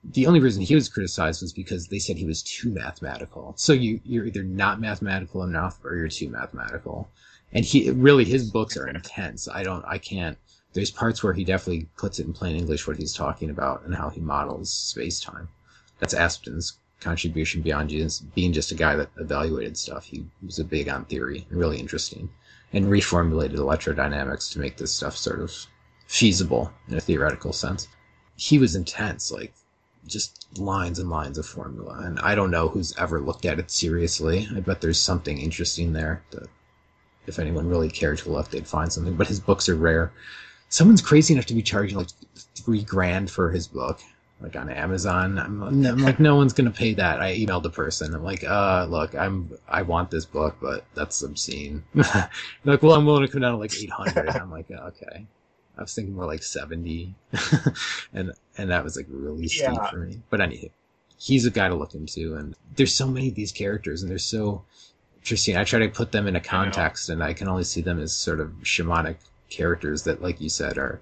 [0.04, 3.54] the only reason he was criticized was because they said he was too mathematical.
[3.56, 7.10] So you you're either not mathematical enough or you're too mathematical.
[7.54, 9.48] And he really his books are intense.
[9.48, 10.38] I don't I can't
[10.74, 13.96] there's parts where he definitely puts it in plain English what he's talking about and
[13.96, 15.48] how he models space time.
[16.04, 20.04] That's Aspden's contribution beyond just being just a guy that evaluated stuff.
[20.04, 22.30] He was a big on theory and really interesting
[22.74, 25.54] and reformulated electrodynamics to make this stuff sort of
[26.06, 27.88] feasible in a theoretical sense.
[28.36, 29.54] He was intense, like
[30.06, 32.02] just lines and lines of formula.
[32.04, 34.46] And I don't know who's ever looked at it seriously.
[34.54, 36.50] I bet there's something interesting there that
[37.28, 39.16] if anyone really cared to look, they'd find something.
[39.16, 40.12] But his books are rare.
[40.68, 42.10] Someone's crazy enough to be charging like
[42.56, 44.02] three grand for his book,
[44.44, 45.40] like on Amazon.
[45.40, 47.22] I'm, I'm like, no one's gonna pay that.
[47.22, 48.14] I emailed the person.
[48.14, 51.84] I'm like, uh, look, I'm I want this book, but that's obscene.
[52.66, 54.30] Like, well, I'm willing to come down to like eight hundred.
[54.30, 55.26] I'm like, oh, okay.
[55.78, 57.16] I was thinking more like seventy,
[58.14, 59.90] and and that was like really steep Yeah.
[59.90, 60.20] for me.
[60.30, 60.70] But anywho,
[61.18, 64.20] he's a guy to look into, and there's so many of these characters, and they're
[64.20, 64.64] so
[65.16, 65.58] interesting.
[65.58, 68.14] I try to put them in a context, and I can only see them as
[68.16, 69.16] sort of shamanic
[69.50, 71.00] characters that, like you said, are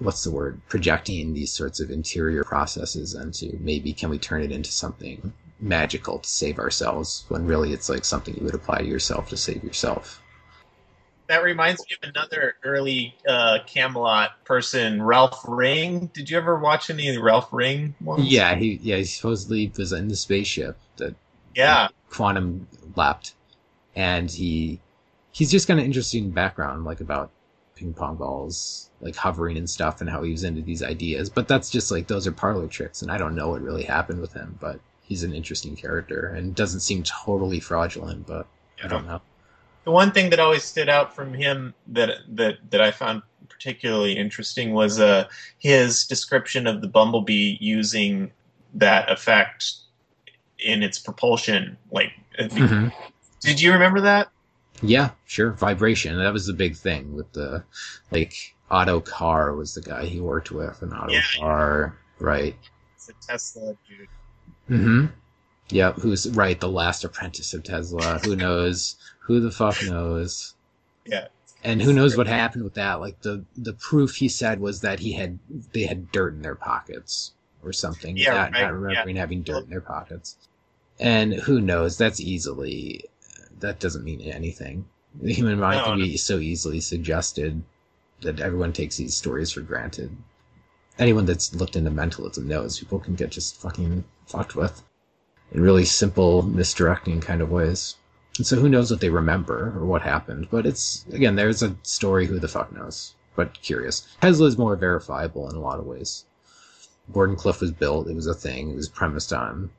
[0.00, 4.52] what's the word projecting these sorts of interior processes into maybe can we turn it
[4.52, 8.86] into something magical to save ourselves when really it's like something you would apply to
[8.86, 10.22] yourself to save yourself.
[11.28, 16.10] That reminds me of another early uh, Camelot person, Ralph Ring.
[16.14, 18.24] Did you ever watch any of the Ralph Ring ones?
[18.24, 21.14] Yeah, he yeah he supposedly was in the spaceship that
[21.54, 21.88] Yeah.
[22.08, 23.34] quantum leapt,
[23.94, 24.80] and he
[25.32, 27.30] he's just got an interesting background, like about
[27.74, 31.30] ping pong balls, like hovering and stuff, and how he was into these ideas.
[31.30, 34.20] But that's just like those are parlor tricks, and I don't know what really happened
[34.20, 34.58] with him.
[34.60, 38.26] But he's an interesting character, and doesn't seem totally fraudulent.
[38.26, 38.46] But
[38.82, 39.20] I don't know.
[39.84, 44.16] The one thing that always stood out from him that that that I found particularly
[44.16, 45.26] interesting was uh,
[45.58, 48.30] his description of the bumblebee using
[48.74, 49.72] that effect
[50.58, 51.76] in its propulsion.
[51.90, 52.92] Like, Mhm.
[53.40, 54.28] did you remember that?
[54.82, 55.52] Yeah, sure.
[55.52, 56.16] Vibration.
[56.18, 57.64] That was the big thing with the
[58.10, 61.22] like Otto Carr was the guy he worked with, and Otto Yeah.
[61.38, 62.56] Carr, right?
[62.96, 64.08] It's a Tesla dude.
[64.68, 65.06] Mm-hmm.
[65.70, 68.18] Yep, who's right, the last apprentice of Tesla.
[68.24, 68.96] Who knows?
[69.20, 70.54] Who the fuck knows?
[71.06, 71.28] Yeah.
[71.64, 73.00] And who knows what happened with that?
[73.00, 75.38] Like the the proof he said was that he had
[75.72, 78.16] they had dirt in their pockets or something.
[78.16, 79.20] Yeah, not, right, not remembering yeah.
[79.22, 80.36] having dirt in their pockets.
[81.00, 81.98] And who knows?
[81.98, 83.04] That's easily
[83.60, 84.86] that doesn't mean anything.
[85.20, 86.04] The human mind No, can no.
[86.04, 87.62] be so easily suggested
[88.22, 90.16] that everyone takes these stories for granted.
[90.98, 94.82] Anyone that's looked into mentalism knows people can get just fucking fucked with
[95.52, 97.96] in really simple, misdirecting kind of ways.
[98.36, 101.76] And so who knows what they remember or what happened, but it's, again, there's a
[101.82, 104.06] story, who the fuck knows, but curious.
[104.20, 106.24] Tesla is more verifiable in a lot of ways.
[107.12, 109.70] Wardenclyffe was built, it was a thing, it was premised on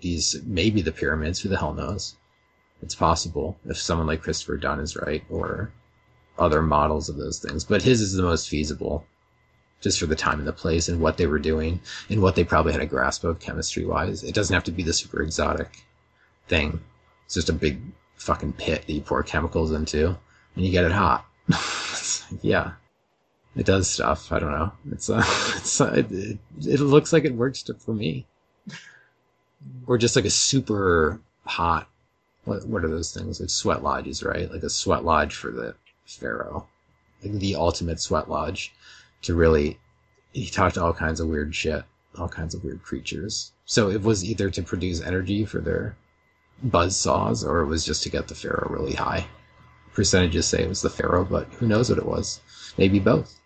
[0.00, 2.16] these, maybe the pyramids, who the hell knows?
[2.82, 5.70] It's possible if someone like Christopher Dunn is right, or
[6.40, 9.06] other models of those things, but his is the most feasible,
[9.80, 12.44] just for the time and the place and what they were doing and what they
[12.44, 14.24] probably had a grasp of chemistry wise.
[14.24, 15.84] It doesn't have to be the super exotic
[16.48, 16.80] thing.
[17.26, 17.80] It's just a big
[18.16, 20.16] fucking pit that you pour chemicals into
[20.56, 21.24] and you get it hot.
[22.42, 22.72] Yeah.
[23.56, 24.30] It does stuff.
[24.30, 24.72] I don't know.
[24.92, 25.24] It's uh,
[25.56, 28.26] it's uh, it, it, looks like it works to, for me.
[29.86, 31.88] Or just like a super hot.
[32.44, 34.50] What what are those things like sweat lodges, right?
[34.50, 35.74] Like a sweat lodge for the
[36.16, 36.66] pharaoh,
[37.22, 38.72] like the ultimate sweat lodge
[39.22, 39.78] to really
[40.32, 41.84] he talked all kinds of weird shit,
[42.16, 43.52] all kinds of weird creatures.
[43.64, 45.96] So it was either to produce energy for their
[46.62, 49.26] buzz saws or it was just to get the pharaoh really high.
[49.94, 52.40] Percentages say it was the pharaoh, but who knows what it was?
[52.78, 53.40] Maybe both.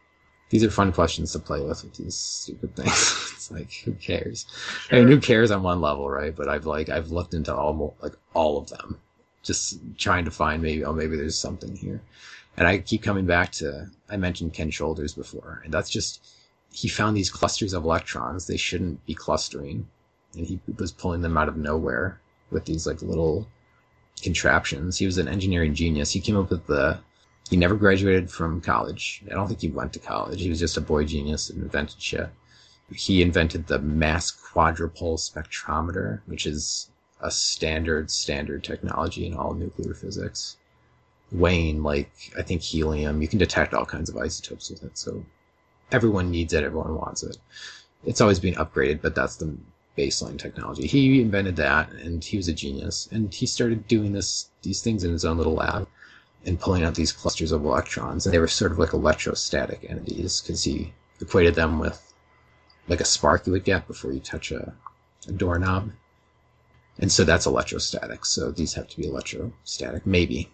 [0.51, 2.91] These are fun questions to play with with these stupid things.
[3.35, 4.47] it's like who cares?
[4.91, 6.37] I mean, who cares on one level, right?
[6.37, 9.01] But I've like I've looked into all like all of them,
[9.43, 12.03] just trying to find maybe oh maybe there's something here.
[12.57, 16.25] And I keep coming back to, I mentioned Ken Shoulders before, and that's just,
[16.73, 19.89] he found these clusters of electrons they shouldn't be clustering,
[20.37, 23.49] and he was pulling them out of nowhere with these like little
[24.23, 24.99] contraptions.
[24.99, 26.13] He was an engineering genius.
[26.13, 27.01] He came up with the,
[27.51, 29.23] he never graduated from college.
[29.31, 30.41] I don't think he went to college.
[30.41, 32.31] He was just a boy genius and invented shit.
[32.95, 36.91] He invented the mass quadrupole spectrometer, which is
[37.21, 40.57] a standard, standard technology in all nuclear physics
[41.33, 43.23] weighing like I think helium.
[43.23, 44.99] You can detect all kinds of isotopes with it.
[44.99, 45.25] So
[45.93, 46.65] everyone needs it.
[46.65, 47.39] Everyone wants it.
[48.05, 49.57] It's always being upgraded, but that's the
[49.97, 50.87] baseline technology.
[50.87, 53.09] He invented that, and he was a genius.
[53.13, 55.89] And he started doing this these things in his own little lab
[56.47, 58.27] and pulling out these clusters of electrons.
[58.27, 62.15] And they were sort of like electrostatic entities because he equated them with
[62.89, 64.75] like a spark you would get before you touch a,
[65.29, 65.91] a doorknob.
[66.99, 68.25] And so that's electrostatic.
[68.25, 70.51] So these have to be electrostatic, maybe.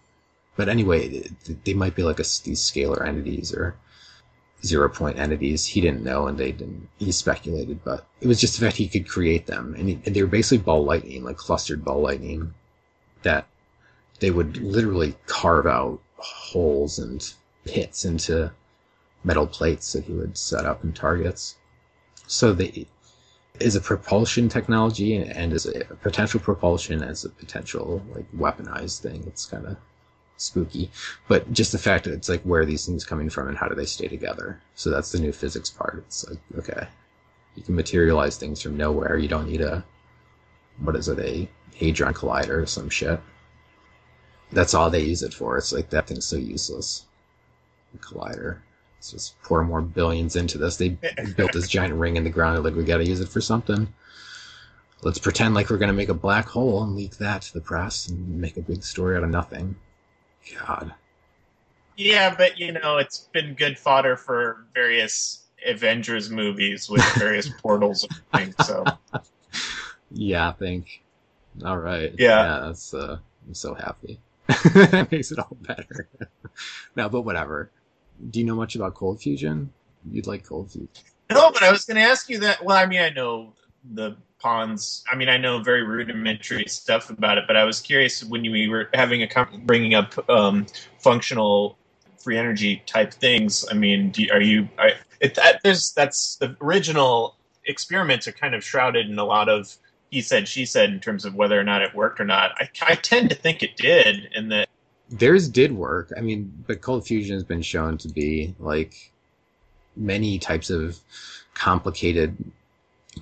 [0.56, 1.28] But anyway,
[1.64, 3.76] they might be like a, these scalar entities or
[4.64, 5.66] zero point entities.
[5.66, 6.88] He didn't know, and they didn't.
[6.98, 10.14] He speculated, but it was just the fact he could create them, and, he, and
[10.14, 12.54] they were basically ball lightning, like clustered ball lightning,
[13.22, 13.46] that
[14.20, 17.32] they would literally carve out holes and
[17.64, 18.52] pits into
[19.24, 21.56] metal plates that he would set up in targets.
[22.26, 22.86] So they
[23.58, 29.00] is a propulsion technology and, and as a potential propulsion as a potential like weaponized
[29.00, 29.24] thing.
[29.26, 29.76] It's kind of
[30.40, 30.90] spooky,
[31.28, 33.68] but just the fact that it's like where are these things coming from and how
[33.68, 34.60] do they stay together?
[34.74, 36.04] So that's the new physics part.
[36.06, 36.86] It's like okay,
[37.56, 39.16] you can materialize things from nowhere.
[39.16, 39.84] You don't need a
[40.78, 43.20] what is it a hadron collider or some shit.
[44.52, 45.56] That's all they use it for.
[45.58, 47.06] It's like that thing's so useless.
[47.92, 48.58] The collider.
[48.96, 50.76] Let's just pour more billions into this.
[50.76, 50.88] They
[51.36, 52.56] built this giant ring in the ground.
[52.56, 53.88] They're like, we got to use it for something.
[55.02, 57.60] Let's pretend like we're going to make a black hole and leak that to the
[57.60, 59.76] press and make a big story out of nothing.
[60.58, 60.94] God.
[61.96, 68.04] Yeah, but you know, it's been good fodder for various Avengers movies with various portals
[68.32, 68.66] and things.
[68.66, 68.84] So
[70.10, 71.02] Yeah, I think.
[71.64, 72.14] All right.
[72.18, 72.60] Yeah.
[72.66, 74.20] that's, uh, I'm so happy.
[74.74, 76.08] that makes it all better.
[76.96, 77.70] no, but whatever.
[78.30, 79.72] Do you know much about cold fusion?
[80.10, 80.88] You'd like cold fusion.
[81.30, 82.64] no, but I was going to ask you that.
[82.64, 83.52] Well, I mean, I know
[83.92, 85.04] the ponds.
[85.10, 88.70] I mean, I know very rudimentary stuff about it, but I was curious when you
[88.70, 90.66] were having a bringing up um,
[90.98, 91.78] functional
[92.18, 93.64] free energy type things.
[93.70, 94.68] I mean, do, are you?
[94.78, 99.48] I, it, that, there's that's the original experiments are kind of shrouded in a lot
[99.48, 99.76] of
[100.10, 102.52] he said she said in terms of whether or not it worked or not.
[102.58, 104.68] I, I tend to think it did, and that
[105.10, 106.12] Theirs did work.
[106.16, 109.12] I mean, but cold fusion has been shown to be like
[109.96, 110.98] many types of
[111.54, 112.36] complicated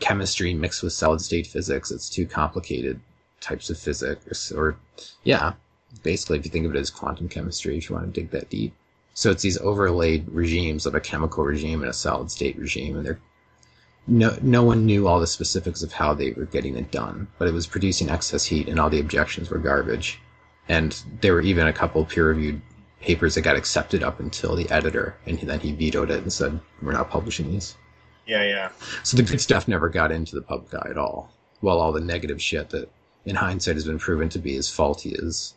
[0.01, 1.91] chemistry mixed with solid state physics.
[1.91, 3.01] It's two complicated
[3.41, 4.77] types of physics, or
[5.25, 5.55] yeah,
[6.03, 8.51] basically, if you think of it as quantum chemistry, if you want to dig that
[8.51, 8.75] deep.
[9.15, 13.07] So it's these overlaid regimes of a chemical regime and a solid state regime, and
[13.07, 13.21] they're
[14.07, 17.49] no no one knew all the specifics of how they were getting it done, but
[17.49, 20.21] it was producing excess heat, and all the objections were garbage.
[20.69, 22.61] And there were even a couple peer reviewed
[23.01, 26.61] papers that got accepted up until the editor, and then he vetoed it and said,
[26.83, 27.77] "We're not publishing these."
[28.29, 28.71] Yeah, yeah,
[29.05, 32.01] So the good stuff never got into the public eye at all, while all the
[32.01, 32.91] negative shit that,
[33.25, 35.55] in hindsight, has been proven to be as faulty as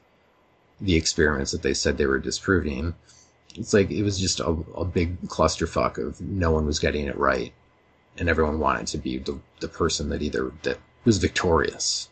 [0.80, 2.96] the experiments that they said they were disproving.
[3.56, 7.18] It's like it was just a, a big clusterfuck of no one was getting it
[7.18, 7.52] right,
[8.18, 12.10] and everyone wanted to be the, the person that either that was victorious.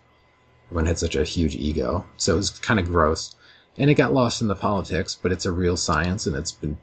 [0.68, 3.34] Everyone had such a huge ego, so it was kind of gross,
[3.78, 5.18] and it got lost in the politics.
[5.20, 6.78] But it's a real science, and it's been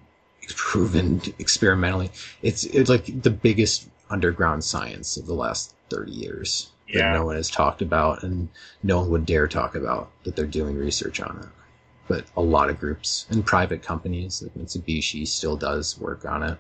[0.54, 2.10] proven experimentally.
[2.42, 7.36] It's it's like the biggest underground science of the last thirty years that no one
[7.36, 8.48] has talked about, and
[8.82, 11.48] no one would dare talk about that they're doing research on it.
[12.08, 16.58] But a lot of groups and private companies, like Mitsubishi, still does work on it,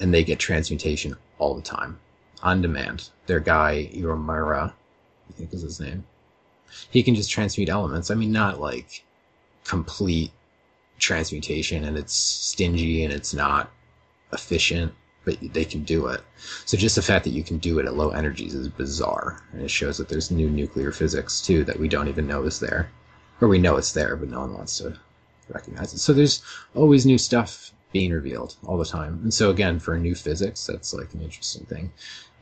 [0.00, 2.00] and they get transmutation all the time,
[2.42, 3.10] on demand.
[3.26, 6.04] Their guy Iwamura, I think is his name.
[6.90, 8.10] He can just transmute elements.
[8.10, 9.04] I mean, not like
[9.64, 10.32] complete
[11.04, 13.70] transmutation and it's stingy and it's not
[14.32, 14.92] efficient,
[15.24, 16.22] but they can do it.
[16.64, 19.42] So just the fact that you can do it at low energies is bizarre.
[19.52, 22.60] And it shows that there's new nuclear physics too that we don't even know is
[22.60, 22.90] there.
[23.40, 24.98] Or we know it's there, but no one wants to
[25.48, 25.98] recognize it.
[25.98, 26.42] So there's
[26.74, 29.20] always new stuff being revealed all the time.
[29.22, 31.92] And so again, for new physics, that's like an interesting thing.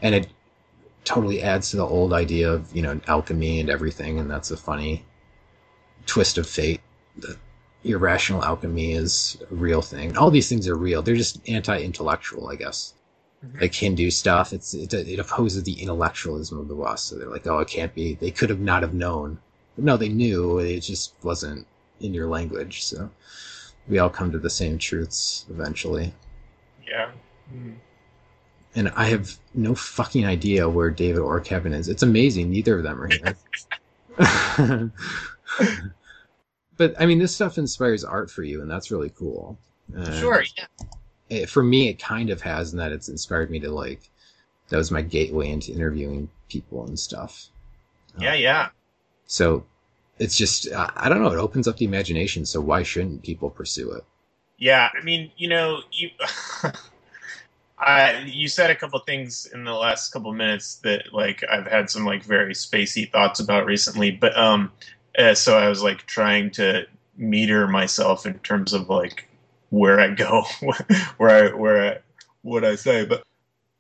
[0.01, 0.29] And it
[1.05, 4.57] totally adds to the old idea of, you know, alchemy and everything, and that's a
[4.57, 5.05] funny
[6.07, 6.81] twist of fate
[7.19, 7.37] that
[7.85, 10.17] irrational alchemy is a real thing.
[10.17, 11.03] All these things are real.
[11.03, 12.95] They're just anti-intellectual, I guess.
[13.45, 13.61] Mhm.
[13.61, 17.07] Like Hindu stuff, it's it, it opposes the intellectualism of the West.
[17.09, 18.15] So they're like, oh, it can't be.
[18.15, 19.39] They could have not have known.
[19.75, 20.59] But no, they knew.
[20.59, 21.67] It just wasn't
[22.01, 22.85] in your language.
[22.85, 23.11] So
[23.89, 26.15] we all come to the same truths eventually.
[26.87, 27.11] yeah.
[27.53, 27.75] Mm.
[28.75, 31.89] And I have no fucking idea where David or Kevin is.
[31.89, 32.51] It's amazing.
[32.51, 34.91] Neither of them are here.
[36.91, 39.57] but I mean, this stuff inspires art for you, and that's really cool.
[39.95, 40.43] And Sure.
[40.59, 40.67] Yeah.
[41.29, 44.11] it- for me, it kind of has, in that it's inspired me to like.
[44.69, 47.49] That was my gateway into interviewing people and stuff.
[48.19, 48.35] Yeah.
[48.35, 48.69] Yeah.
[49.27, 49.65] So
[50.19, 51.33] it's just I I don't know.
[51.33, 52.45] It opens up the imagination.
[52.47, 54.05] So why shouldn't people pursue it?
[54.59, 56.11] Yeah, I mean, you know, you
[57.79, 61.91] I you said a couple things in the last couple minutes that like I've had
[61.91, 64.71] some like very spacey thoughts about recently, but um
[65.19, 66.87] uh, so I was like trying to
[67.17, 69.29] meter myself in terms of like
[69.71, 70.45] where I go,
[71.17, 71.99] where I where I
[72.43, 73.25] what I say, but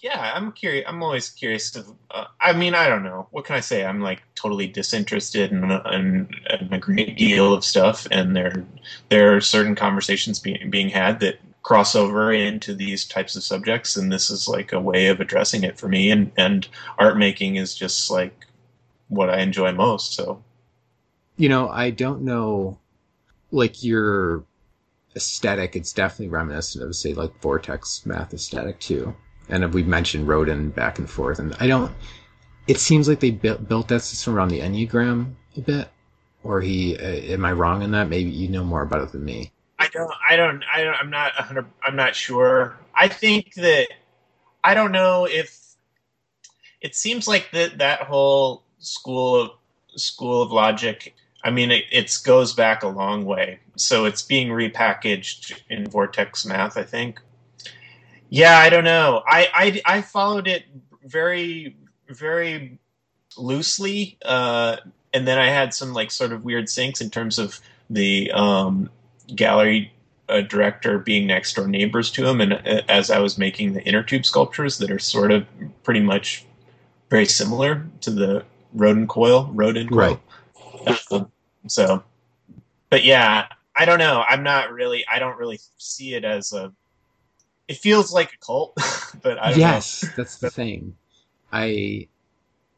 [0.02, 0.84] yeah, I'm curious.
[0.88, 1.70] I'm always curious.
[1.70, 3.28] To, uh, I mean, I don't know.
[3.30, 3.84] What can I say?
[3.84, 8.64] I'm like totally disinterested in, in, in a great deal of stuff, and there
[9.10, 13.96] there are certain conversations being being had that cross over into these types of subjects,
[13.96, 16.10] and this is like a way of addressing it for me.
[16.10, 16.66] And and
[16.98, 18.46] art making is just like
[19.08, 20.14] what I enjoy most.
[20.14, 20.42] So
[21.36, 22.78] You know, I don't know,
[23.50, 24.44] like your
[25.16, 25.76] aesthetic.
[25.76, 29.14] It's definitely reminiscent of, say, like Vortex math aesthetic too.
[29.48, 31.92] And we've mentioned Rodin back and forth, and I don't.
[32.68, 35.88] It seems like they built built that system around the Enneagram a bit,
[36.44, 36.96] or he.
[36.96, 38.08] Uh, am I wrong in that?
[38.08, 39.52] Maybe you know more about it than me.
[39.78, 42.78] I don't, I don't, I don't, I'm not, a hundred, I'm not sure.
[42.94, 43.88] I think that,
[44.62, 45.58] I don't know if,
[46.80, 49.50] it seems like that that whole school of
[49.96, 51.16] school of logic.
[51.45, 53.59] I mean, it goes back a long way.
[53.76, 57.20] So it's being repackaged in Vortex Math, I think.
[58.28, 59.22] Yeah, I don't know.
[59.26, 60.64] I I, I followed it
[61.05, 61.76] very
[62.09, 62.78] very
[63.36, 64.76] loosely, uh,
[65.12, 68.90] and then I had some like sort of weird syncs in terms of the um,
[69.34, 69.93] gallery
[70.28, 73.82] uh, director being next door neighbors to him, and uh, as I was making the
[73.82, 75.47] inner tube sculptures that are sort of
[75.82, 76.45] pretty much
[77.11, 79.99] very similar to the Rodin coil, Rodin coil.
[79.99, 80.18] Right.
[81.66, 82.02] So,
[82.90, 84.22] but yeah, I don't know.
[84.26, 85.04] I'm not really.
[85.10, 86.72] I don't really see it as a.
[87.68, 88.76] It feels like a cult,
[89.22, 90.96] but I yes, that's the thing.
[91.52, 92.08] I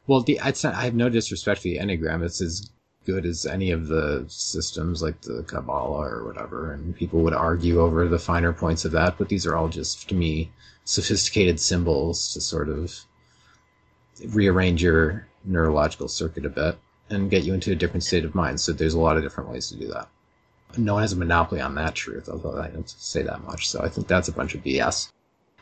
[0.06, 2.22] well, the not, I have no disrespect for the Enneagram.
[2.24, 2.70] It's as
[3.06, 7.80] good as any of the systems like the Kabbalah or whatever, and people would argue
[7.80, 9.16] over the finer points of that.
[9.18, 10.50] But these are all just to me
[10.84, 12.94] sophisticated symbols to sort of
[14.28, 16.78] rearrange your neurological circuit a bit
[17.10, 18.60] and get you into a different state of mind.
[18.60, 20.08] So there's a lot of different ways to do that.
[20.76, 23.68] No one has a monopoly on that truth, although I don't say that much.
[23.68, 25.10] So I think that's a bunch of BS.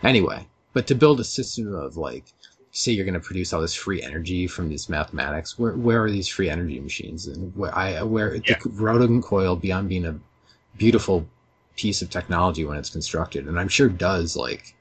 [0.03, 2.24] Anyway, but to build a system of like,
[2.70, 6.11] say you're going to produce all this free energy from these mathematics, where where are
[6.11, 7.26] these free energy machines?
[7.26, 8.57] And where I where Yeah.
[8.62, 10.18] the Rodin coil beyond being a
[10.78, 11.28] beautiful
[11.76, 14.74] piece of technology when it's constructed, and I'm sure does like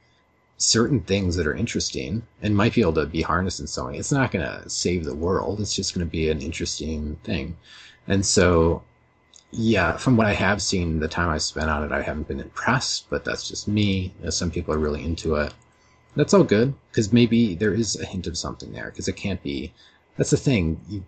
[0.61, 3.97] certain things that are interesting and might be able to be harnessed in some way.
[3.97, 5.59] It's not going to save the world.
[5.59, 7.57] It's just going to be an interesting thing.
[8.07, 8.83] And so,
[9.49, 12.39] yeah, from what I have seen, the time I've spent on it, I haven't been
[12.39, 14.13] impressed, but that's just me.
[14.19, 15.51] You know, some people are really into it.
[16.15, 19.41] That's all good because maybe there is a hint of something there because it can't
[19.41, 19.73] be.
[20.15, 20.79] That's the thing.
[20.89, 21.03] You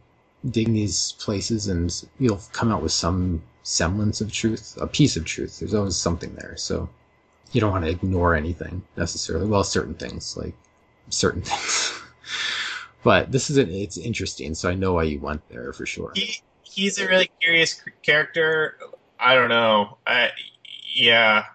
[0.49, 5.25] dig these places and you'll come out with some semblance of truth, a piece of
[5.25, 5.59] truth.
[5.59, 6.55] There's always something there.
[6.57, 6.89] So
[7.53, 9.47] you don't want to ignore anything necessarily.
[9.47, 10.55] Well, certain things, like
[11.09, 12.01] certain things.
[13.03, 14.53] but this is, a, it's interesting.
[14.55, 16.11] So I know why you went there for sure.
[16.15, 18.77] he he's a really curious character.
[19.19, 19.97] I don't know.
[20.05, 20.31] I
[20.95, 21.45] yeah.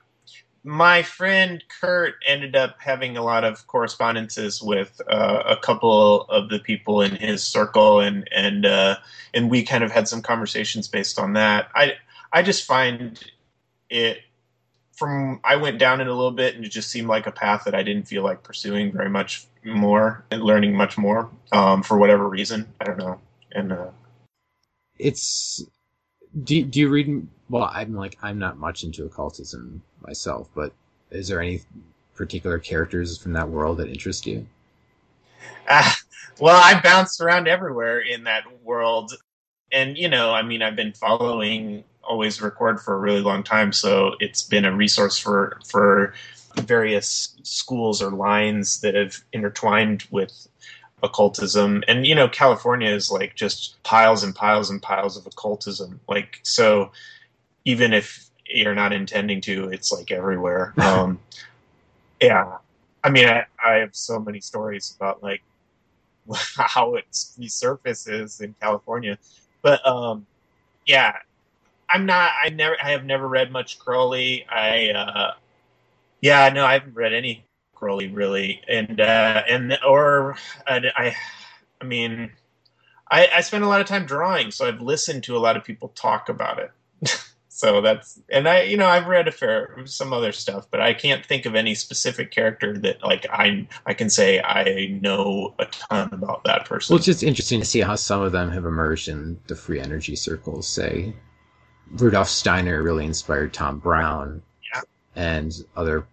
[0.65, 6.51] My friend Kurt ended up having a lot of correspondences with uh, a couple of
[6.51, 8.97] the people in his circle, and and uh,
[9.33, 11.69] and we kind of had some conversations based on that.
[11.75, 11.95] I
[12.33, 13.19] I just find
[13.89, 14.19] it
[14.99, 17.63] from I went down it a little bit, and it just seemed like a path
[17.65, 21.99] that I didn't feel like pursuing very much more and learning much more um, for
[21.99, 22.67] whatever reason.
[22.81, 23.21] I don't know,
[23.53, 23.73] and.
[23.73, 23.91] Uh,
[24.99, 25.65] it's
[26.43, 30.73] do do you read well i'm like i'm not much into occultism myself but
[31.13, 31.63] is there any
[32.17, 34.45] particular characters from that world that interest you
[35.69, 35.97] Ah,
[36.41, 39.13] well, I bounced around everywhere in that world,
[39.73, 43.73] and you know, I mean, I've been following always record for a really long time,
[43.73, 46.15] so it's been a resource for for
[46.57, 50.49] various schools or lines that have intertwined with
[51.03, 51.85] occultism.
[51.87, 56.01] And you know california is like just piles and piles and piles of occultism.
[56.09, 56.91] Like so
[57.65, 60.75] even if you're not intending to it's like everywhere.
[60.79, 61.21] Um
[62.21, 62.59] yeah.
[63.05, 65.43] I mean i, I have so many stories about like
[66.57, 69.19] how it resurfaces in California.
[69.63, 70.27] But um
[70.87, 71.19] yeah,
[71.89, 74.47] I'm not I never I have never read much Crowley.
[74.49, 75.33] I uh
[76.21, 78.63] yeah, no, I haven't read any Crowley really.
[78.69, 80.37] And uh and or
[80.67, 81.15] I
[81.81, 82.31] I, mean
[83.11, 85.65] I, I spend a lot of time drawing, so I've listened to a lot of
[85.65, 86.71] people talk about it.
[87.49, 90.93] so that's and I you know I've read a fair some other stuff, but I
[90.93, 95.65] can't think of any specific character that like I I can say I know a
[95.65, 96.93] ton about that person.
[96.93, 99.81] well it's just interesting to see how some of them have emerged in the free
[99.81, 101.15] energy circles say
[101.93, 104.43] rudolf steiner really inspired tom brown
[104.75, 104.83] Yeah.
[105.17, 106.07] and other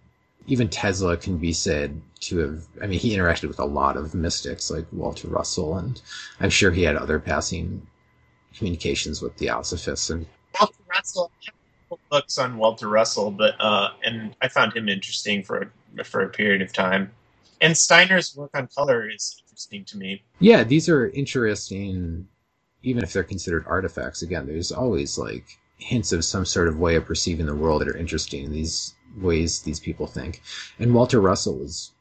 [0.48, 4.14] even tesla can be said to have i mean he interacted with a lot of
[4.16, 6.02] mystics like walter russell and
[6.40, 7.86] i'm sure he had other passing
[8.56, 10.26] communications with theosophists and
[10.60, 11.32] Walter Russell.
[11.42, 15.44] I have a couple books on Walter Russell, but uh, and I found him interesting
[15.44, 15.72] for
[16.04, 17.12] for a period of time.
[17.62, 20.24] And Steiner's work on color is interesting to me.
[20.40, 22.28] Yeah, these are interesting,
[22.84, 24.22] even if they're considered artifacts.
[24.22, 25.46] Again, there's always like
[25.78, 28.96] hints of some sort of way of perceiving the world that are interesting in these
[29.18, 30.42] ways these people think.
[30.80, 31.92] And Walter Russell is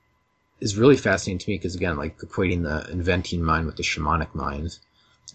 [0.61, 4.35] is really fascinating to me because again, like equating the inventing mind with the shamanic
[4.35, 4.79] mind,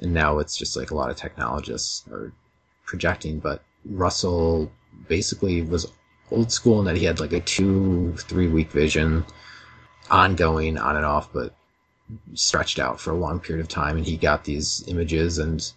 [0.01, 2.33] and now it's just like a lot of technologists are
[2.85, 3.39] projecting.
[3.39, 4.71] But Russell
[5.07, 5.91] basically was
[6.31, 9.25] old school in that he had like a two three week vision,
[10.09, 11.53] ongoing on and off, but
[12.33, 15.71] stretched out for a long period of time, and he got these images and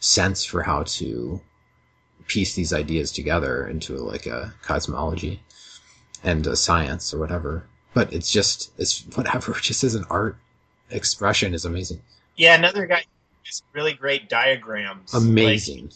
[0.00, 1.40] sense for how to
[2.26, 5.40] piece these ideas together into like a cosmology
[6.22, 7.66] and a science or whatever.
[7.92, 10.36] But it's just it's whatever, just as an art
[10.90, 12.00] expression is amazing.
[12.36, 13.04] Yeah, another guy
[13.48, 15.14] is really great diagrams.
[15.14, 15.84] Amazing.
[15.84, 15.92] Like-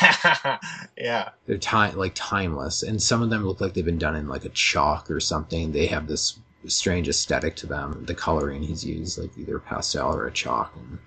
[0.96, 1.30] yeah.
[1.46, 4.44] They're time like timeless, and some of them look like they've been done in like
[4.44, 5.72] a chalk or something.
[5.72, 8.04] They have this strange aesthetic to them.
[8.06, 10.98] The coloring he's used, like either pastel or a chalk, and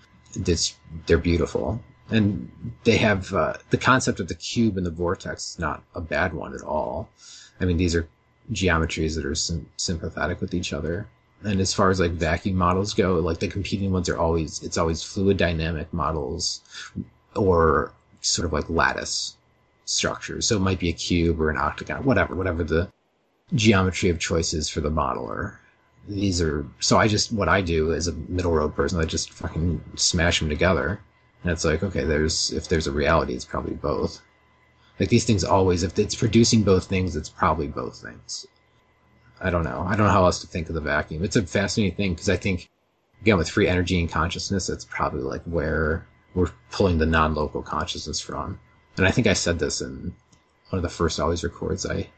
[0.45, 0.75] this
[1.07, 1.81] they're beautiful.
[2.09, 2.51] And
[2.83, 6.33] they have uh, the concept of the cube and the vortex is not a bad
[6.33, 7.09] one at all.
[7.59, 8.07] I mean, these are
[8.51, 11.07] geometries that are sym- sympathetic with each other.
[11.43, 14.77] And as far as like vacuum models go, like the competing ones are always it's
[14.77, 16.61] always fluid dynamic models
[17.35, 17.91] or
[18.21, 19.37] sort of like lattice
[19.85, 20.47] structures.
[20.47, 22.91] So it might be a cube or an octagon, whatever, whatever the
[23.53, 25.57] geometry of choices for the modeler.
[26.07, 29.31] These are so I just what I do as a middle road person, I just
[29.33, 30.99] fucking smash them together,
[31.45, 34.19] and it's like okay, there's if there's a reality, it's probably both.
[34.99, 38.47] Like these things always, if it's producing both things, it's probably both things.
[39.39, 39.85] I don't know.
[39.87, 41.23] I don't know how else to think of the vacuum.
[41.23, 42.67] It's a fascinating thing because I think,
[43.21, 48.19] again, with free energy and consciousness, it's probably like where we're pulling the non-local consciousness
[48.19, 48.59] from.
[48.97, 50.15] And I think I said this in
[50.69, 52.09] one of the first always records I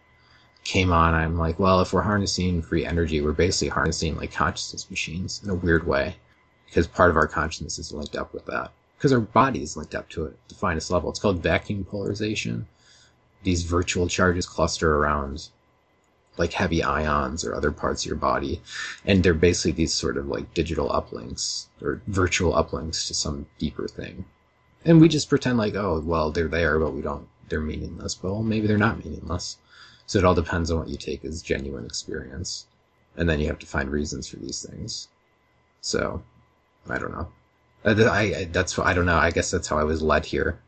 [0.63, 1.13] came on.
[1.13, 5.49] I'm like, well, if we're harnessing free energy, we're basically harnessing like consciousness machines in
[5.49, 6.15] a weird way
[6.65, 9.95] because part of our consciousness is linked up with that because our body is linked
[9.95, 11.09] up to it the finest level.
[11.09, 12.67] It's called vacuum polarization.
[13.43, 15.49] These virtual charges cluster around
[16.37, 18.61] like heavy ions or other parts of your body.
[19.05, 23.87] And they're basically these sort of like digital uplinks or virtual uplinks to some deeper
[23.87, 24.25] thing.
[24.85, 28.21] And we just pretend like, oh, well, they're there, but we don't, they're meaningless.
[28.21, 29.57] Well, maybe they're not meaningless.
[30.05, 32.67] So it all depends on what you take as genuine experience.
[33.17, 35.09] And then you have to find reasons for these things.
[35.81, 36.23] So,
[36.87, 37.27] I don't know.
[37.87, 39.15] Uh, I, I that's I don't know.
[39.15, 40.59] I guess that's how I was led here.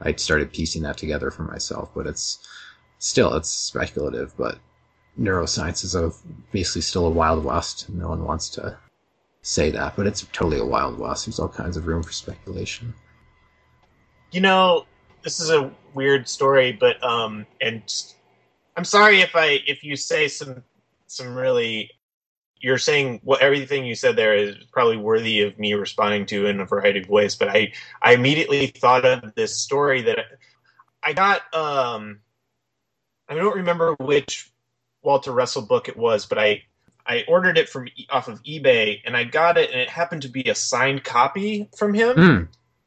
[0.00, 2.46] I started piecing that together for myself, but it's
[2.98, 4.32] still it's speculative.
[4.36, 4.58] But
[5.18, 6.12] neuroscience is a
[6.52, 7.90] basically still a wild west.
[7.90, 8.78] No one wants to
[9.42, 11.26] say that, but it's totally a wild west.
[11.26, 12.94] There's all kinds of room for speculation.
[14.30, 14.86] You know,
[15.24, 17.82] this is a weird story, but um, and
[18.76, 20.62] I'm sorry if I if you say some
[21.08, 21.90] some really
[22.62, 26.60] you're saying what everything you said there is probably worthy of me responding to in
[26.60, 30.20] a variety of ways but i i immediately thought of this story that
[31.02, 32.20] i got um
[33.28, 34.52] i don't remember which
[35.02, 36.62] walter russell book it was but i
[37.06, 40.28] i ordered it from off of ebay and i got it and it happened to
[40.28, 42.42] be a signed copy from him Hmm.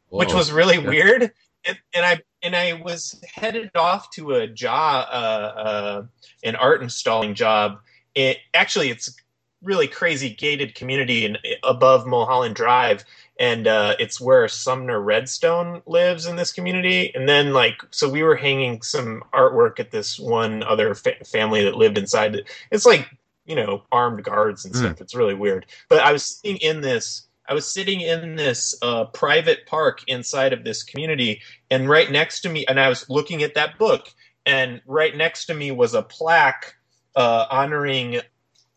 [0.10, 0.90] which was really Yeah.
[0.90, 1.32] weird.
[1.66, 6.04] And, and I and I was headed off to a job, uh, uh,
[6.44, 7.80] an art installing job.
[8.16, 9.16] It actually it's
[9.66, 13.06] really crazy gated community in, above Mulholland Drive,
[13.40, 17.14] and uh, it's where Sumner Redstone lives in this community.
[17.16, 21.66] And then like so we were hanging some artwork at this one other fa- family
[21.66, 22.44] that lived inside.
[22.72, 23.10] It's like
[23.46, 24.80] you know armed guards and Hmm.
[24.82, 25.02] stuff.
[25.02, 25.68] It's really weird.
[25.90, 27.28] But I was sitting in this.
[27.50, 31.42] I was sitting in this uh, private park inside of this community,
[31.72, 34.08] and right next to me, and I was looking at that book,
[34.46, 36.76] and right next to me was a plaque
[37.16, 38.22] uh, honoring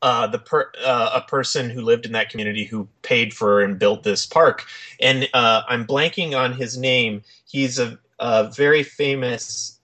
[0.02, 3.78] uh, the per- uh, a person who lived in that community who paid for and
[3.78, 4.64] built this park,
[5.00, 7.22] and uh, I'm blanking on his name.
[7.46, 9.78] He's a, a very famous.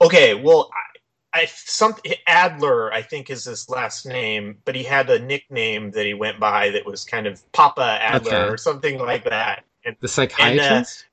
[0.00, 0.70] Okay, well,
[1.32, 1.94] I, I some
[2.26, 6.38] Adler, I think, is his last name, but he had a nickname that he went
[6.38, 8.52] by that was kind of Papa Adler Okay.
[8.52, 9.64] or something like that.
[9.84, 11.06] And The psychiatrist?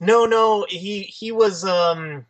[0.00, 2.24] no, no, he he was um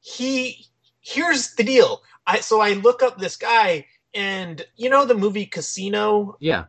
[0.00, 0.66] he
[1.00, 2.02] here's the deal.
[2.26, 3.86] I so I look up this guy
[4.18, 6.36] and you know the movie Casino?
[6.40, 6.64] yeah.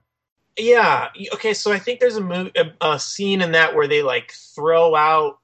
[0.58, 1.08] Yeah.
[1.36, 4.34] Okay, so I think there's a movie a, a scene in that where they like
[4.34, 5.40] throw out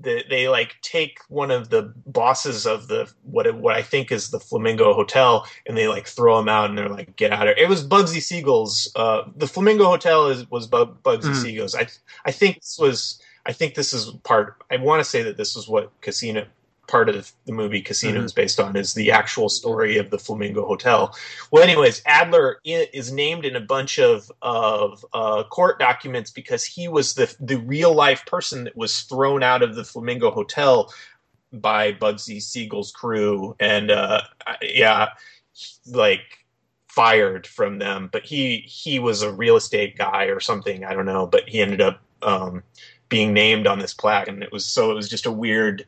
[0.00, 4.30] the, they like take one of the bosses of the what what I think is
[4.30, 7.56] the Flamingo Hotel and they like throw him out and they're like get out of
[7.56, 7.66] here.
[7.66, 11.42] It was Bugsy Siegel's uh the Flamingo Hotel is was Bug, Bugsy Mhm.
[11.42, 11.74] Siegel's.
[11.74, 11.88] I
[12.24, 15.54] I think this was I think this is part I want to say that this
[15.56, 16.46] was what Casino
[16.88, 20.66] part of the movie Casino is based on is the actual story of the Flamingo
[20.66, 21.14] Hotel.
[21.52, 26.88] Well, anyways, Adler is named in a bunch of of uh, court documents because he
[26.88, 30.92] was the the real life person that was thrown out of the Flamingo Hotel
[31.52, 34.22] by Bugsy Siegel's crew, and uh,
[34.62, 35.08] yeah,
[35.86, 36.44] like
[36.88, 38.08] fired from them.
[38.10, 40.84] But he he was a real estate guy or something.
[40.84, 41.26] I don't know.
[41.26, 42.62] But he ended up um,
[43.08, 45.86] being named on this plaque, and it was so it was just a weird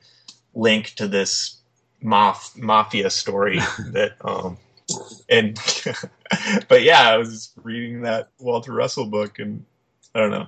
[0.55, 1.59] link to this
[2.03, 3.59] maf- mafia story
[3.92, 4.57] that um
[5.28, 5.59] and
[6.68, 9.64] but yeah i was reading that walter russell book and
[10.14, 10.46] i don't know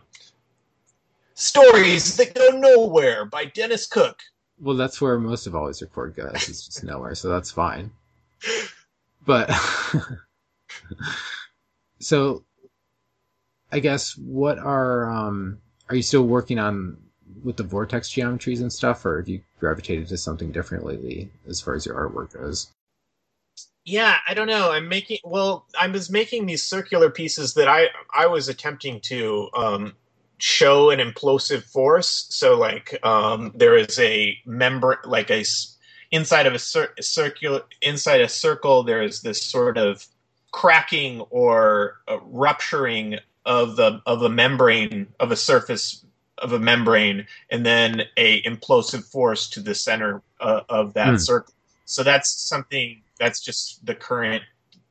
[1.35, 4.21] stories that go nowhere by Dennis Koch
[4.61, 6.49] Well, that's where most of always record goes.
[6.49, 7.91] It's just nowhere, so that's fine.
[9.27, 9.51] But
[12.01, 12.45] so,
[13.71, 16.99] I guess what are um are you still working on
[17.45, 21.61] with the vortex geometries and stuff, or have you gravitated to something different lately as
[21.61, 22.73] far as your artwork goes?
[23.85, 27.87] yeah i don't know i'm making well i was making these circular pieces that i
[28.15, 29.93] i was attempting to um
[30.39, 35.45] show an implosive force so like um there is a member like a
[36.11, 40.07] inside of a cir- circular inside a circle there is this sort of
[40.53, 46.05] cracking or uh, rupturing of the of a membrane of a surface
[46.39, 51.17] of a membrane and then a implosive force to the center uh, of that Hmm.
[51.19, 51.55] circle
[51.85, 54.43] so that's something that's just the current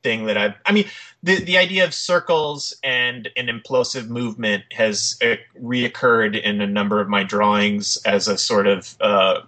[0.03, 0.55] thing that I've.
[0.65, 0.85] I mean,
[1.23, 7.01] the the idea of circles and an implosive movement has uh, reoccurred in a number
[7.01, 9.41] of my drawings as a sort of uh,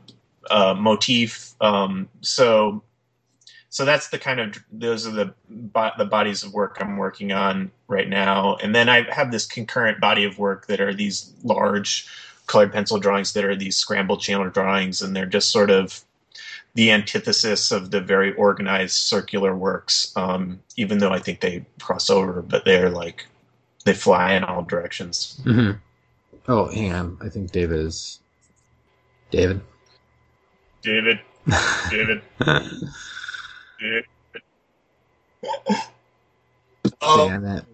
[0.50, 1.54] uh, motif.
[1.62, 2.84] Um, so,
[3.74, 5.34] so that's the kind of those are the
[5.98, 10.00] the bodies of work I'm working on right now, and then I have this concurrent
[10.00, 12.08] body of work that are these large
[12.46, 16.06] colored pencil drawings that are these scrambled channel drawings, and they're just sort of
[16.76, 20.14] the antithesis of the very organized circular works.
[20.16, 23.26] Um, even though I think they cross over, but they're like
[23.86, 25.42] they fly in all directions.
[25.46, 25.72] Mm-hmm.
[26.48, 27.18] Oh, hang on.
[27.22, 28.20] I think David is
[29.32, 29.62] David.
[30.84, 31.20] David,
[31.90, 32.22] David,
[37.02, 37.66] Oh, Damn it.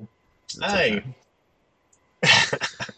[0.58, 1.04] That's hi.
[2.24, 2.66] okay.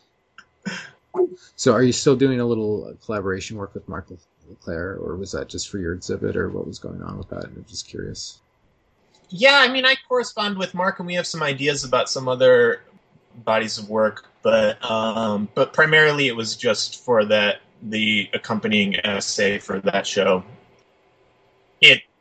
[1.55, 4.07] So, are you still doing a little collaboration work with Mark
[4.49, 7.45] LeClair, or was that just for your exhibit, or what was going on with that?
[7.45, 8.39] I'm just curious.
[9.29, 12.81] Yeah, I mean, I correspond with Mark, and we have some ideas about some other
[13.45, 19.59] bodies of work, but um, but primarily it was just for that the accompanying essay
[19.59, 20.43] for that show.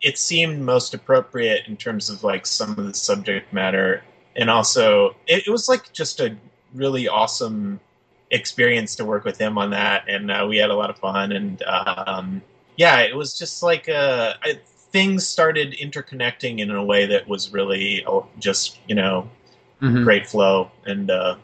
[0.02, 4.02] It seemed most appropriate in terms of like some of the subject matter,
[4.36, 6.36] and also it, it was like just a
[6.74, 7.80] really awesome
[8.30, 11.32] experience to work with him on that, and uh, we had a lot of fun,
[11.32, 12.42] and um,
[12.76, 14.60] yeah, it was just like uh, I,
[14.92, 19.28] things started interconnecting in a way that was really oh, just you know
[19.80, 20.04] Mhm.
[20.04, 21.36] great flow, and uh,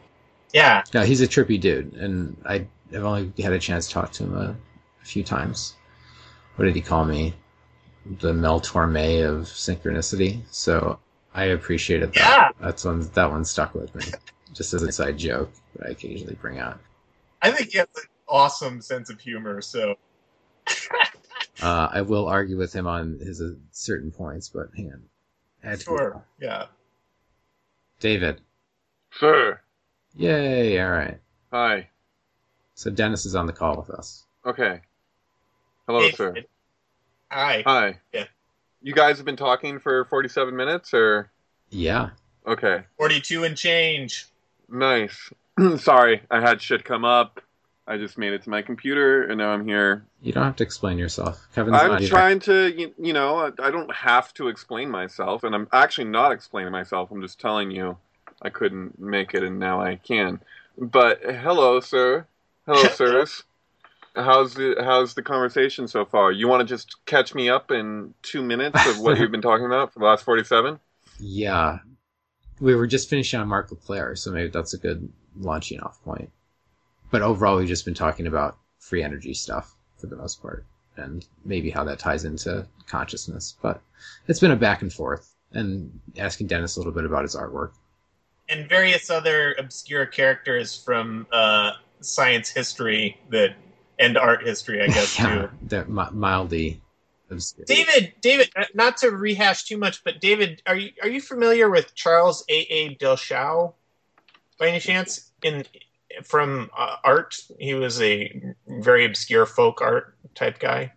[0.52, 4.12] yeah, Yeah, he's a trippy dude, and I have only had a chance to talk
[4.12, 4.54] to him a,
[5.02, 5.74] a few times.
[6.56, 7.34] What did he call me?
[8.20, 10.40] The Mel Torme of synchronicity.
[10.50, 10.98] So
[11.34, 12.20] I appreciated that.
[12.20, 12.48] Yeah.
[12.60, 13.00] That's one.
[13.14, 14.04] That one stuck with me,
[14.54, 16.78] just as a side joke that I occasionally bring out.
[17.42, 19.60] I think he has an awesome sense of humor.
[19.60, 19.96] So
[21.62, 25.02] Uh, I will argue with him on his uh, certain points, but hang on.
[25.64, 26.66] I to- sure, yeah.
[27.98, 28.42] David.
[29.12, 29.60] Sir.
[30.14, 30.78] Yay!
[30.80, 31.18] All right.
[31.50, 31.88] Hi.
[32.74, 34.24] So Dennis is on the call with us.
[34.44, 34.82] Okay.
[35.86, 36.34] Hello, Hey, sir.
[37.30, 37.62] Hi.
[37.66, 37.98] Hi.
[38.12, 38.24] Yeah.
[38.82, 41.30] You guys have been talking for 47 minutes, or?
[41.70, 42.10] Yeah.
[42.46, 42.84] Okay.
[42.96, 44.26] Forty-two and change.
[44.68, 45.30] Nice.
[45.78, 47.40] Sorry, I had shit come up.
[47.88, 50.04] I just made it to my computer, and now I'm here.
[50.20, 51.46] You don't have to explain yourself.
[51.54, 52.08] Kevin's I'm not here.
[52.08, 56.08] trying to, you, you know, I, I don't have to explain myself, and I'm actually
[56.08, 57.10] not explaining myself.
[57.12, 57.96] I'm just telling you
[58.42, 60.40] I couldn't make it, and now I can.
[60.76, 62.26] But hello, sir.
[62.66, 63.44] Hello, sirs.
[64.16, 66.32] How's the how's the conversation so far?
[66.32, 69.66] You want to just catch me up in two minutes of what you've been talking
[69.66, 70.80] about for the last forty-seven?
[71.18, 71.78] Yeah.
[72.60, 76.30] We were just finishing on Mark LeClair, so maybe that's a good launching off point.
[77.10, 80.64] But overall, we've just been talking about free energy stuff for the most part,
[80.96, 83.56] and maybe how that ties into consciousness.
[83.60, 83.82] But
[84.28, 87.72] it's been a back and forth, and asking Dennis a little bit about his artwork.
[88.48, 93.54] and various other obscure characters from uh, science history that
[93.98, 95.50] and art history, I guess yeah, too.
[95.62, 96.80] they're mi- mildly
[97.30, 97.64] obscure.
[97.66, 101.68] David, David, uh, not to rehash too much, but David, are you are you familiar
[101.70, 102.54] with Charles A.
[102.54, 102.94] A.
[102.96, 103.74] Dellschau
[104.58, 105.30] by any chance?
[105.42, 105.64] In
[106.24, 110.92] from uh, art, he was a very obscure folk art type guy.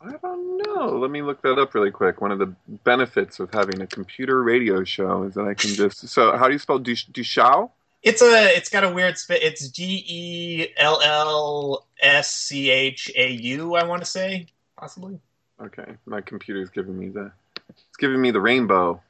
[0.00, 0.98] I don't know.
[0.98, 2.20] Let me look that up really quick.
[2.20, 6.08] One of the benefits of having a computer radio show is that I can just.
[6.08, 7.70] So, how do you spell Dush- Dushao?
[8.02, 8.56] It's a.
[8.56, 9.16] It's got a weird.
[9.18, 13.74] Sp- it's G E L L S C H A U.
[13.76, 14.46] I want to say
[14.76, 15.18] possibly.
[15.62, 17.30] Okay, my computer's giving me the.
[17.68, 19.00] It's giving me the rainbow.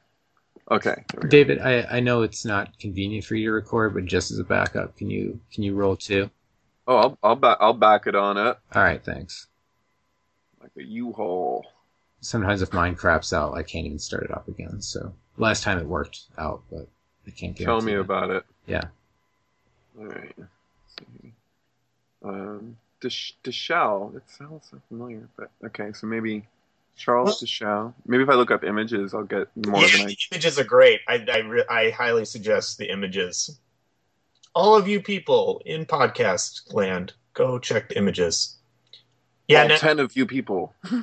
[0.71, 0.95] Okay.
[1.13, 1.27] there go.
[1.27, 4.43] David, I, I know it's not convenient for you to record, but just as a
[4.43, 6.29] backup, can you can you roll two?
[6.87, 9.47] Oh, I'll I'll, ba- I'll back it on up All right, thanks.
[10.61, 11.65] like a U-Haul.
[12.21, 14.81] Sometimes if mine craps out, I can't even start it up again.
[14.81, 16.87] So last time it worked out, but
[17.27, 17.99] I can't Tell guarantee me it.
[17.99, 18.43] about it.
[18.65, 18.83] Yeah.
[19.97, 20.35] All right.
[20.97, 21.33] See.
[22.23, 24.15] Um, Desch- Deschal.
[24.15, 25.91] It sounds so familiar, but okay.
[25.93, 26.45] So maybe
[26.97, 27.93] Charles Well- Deschal.
[28.05, 30.05] Maybe if I look up images, I'll get more yeah, than I.
[30.05, 31.01] the images are great.
[31.07, 33.59] I I, re- I highly suggest the images.
[34.55, 38.57] All of you people in podcast land, go check the images.
[39.47, 40.73] Yeah, all no- ten of you people.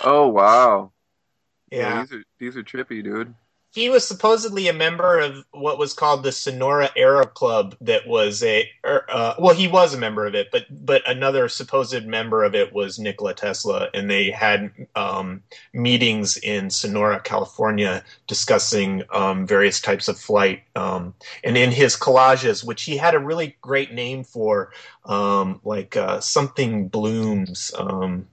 [0.00, 0.90] oh wow.
[1.70, 2.02] yeah.
[2.02, 3.34] These are these are trippy, dude.
[3.72, 7.76] He was supposedly a member of what was called the Sonora Aero Club.
[7.80, 11.48] That was a, er, uh, well, he was a member of it, but but another
[11.48, 15.42] supposed member of it was Nikola Tesla, and they had um,
[15.72, 20.62] meetings in Sonora, California, discussing um, various types of flight.
[20.74, 21.14] Um,
[21.44, 24.72] and in his collages, which he had a really great name for,
[25.04, 27.72] um, like uh, something blooms.
[27.78, 28.26] Um,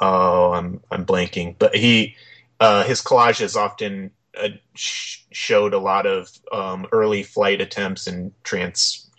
[0.00, 2.14] oh, I'm I'm blanking, but he
[2.60, 4.10] uh, his collages often
[4.40, 9.10] uh, sh- showed a lot of um, early flight attempts and trans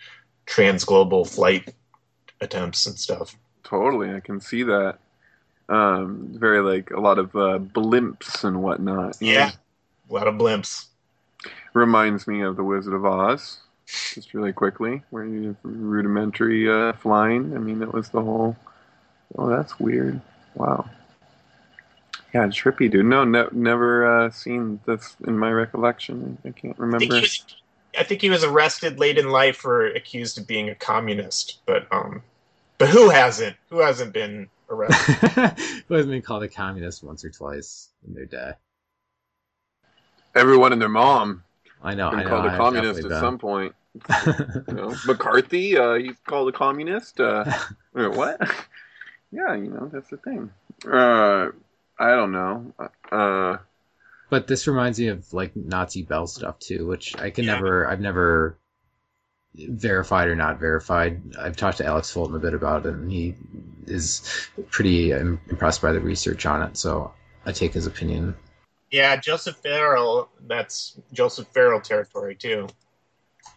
[0.46, 1.74] trans global flight
[2.40, 3.36] attempts and stuff.
[3.62, 4.98] Totally, I can see that.
[5.68, 9.16] Um, very like a lot of uh, blimps and whatnot.
[9.20, 9.52] Yeah,
[10.08, 10.86] a lot of blimps.
[11.74, 13.58] reminds me of the Wizard of Oz.
[13.86, 17.54] Just really quickly, where you rudimentary uh, flying.
[17.54, 18.56] I mean, that was the whole.
[19.36, 20.20] Oh, that's weird.
[20.54, 20.88] Wow.
[22.34, 23.06] Yeah, trippy, dude.
[23.06, 26.38] No, ne- never uh, seen this in my recollection.
[26.44, 27.20] I can't I think, remember.
[27.20, 27.44] was,
[27.98, 31.86] I think he was arrested late in life for accused of being a communist, but
[31.90, 32.22] um,
[32.78, 33.56] but who hasn't?
[33.70, 35.14] Who hasn't been arrested?
[35.88, 38.52] Who hasn't been called a communist once or twice in their day?
[40.34, 41.42] Everyone and their mom
[41.82, 42.08] I know.
[42.08, 42.28] I know.
[42.28, 43.74] called a I've communist at definitely some point.
[44.68, 47.20] You know, McCarthy, uh, he's called a communist.
[47.20, 47.44] Uh,
[47.92, 48.40] what?
[49.32, 50.50] yeah, you know, that's the thing.
[50.88, 51.48] Uh,
[52.00, 52.74] I don't know.
[53.12, 53.58] Uh,
[54.30, 57.54] But this reminds me of like Nazi Bell stuff too, which I can Yeah.
[57.54, 58.58] never, I've never
[59.54, 61.22] verified or not verified.
[61.38, 63.36] I've talked to Alex Fulton a bit about it, and he
[63.86, 64.22] is
[64.70, 66.76] pretty um, impressed by the research on it.
[66.76, 67.12] So
[67.46, 68.36] I take his opinion.
[68.90, 70.28] yeah, Joseph Farrell.
[70.46, 72.68] That's Joseph Farrell territory too.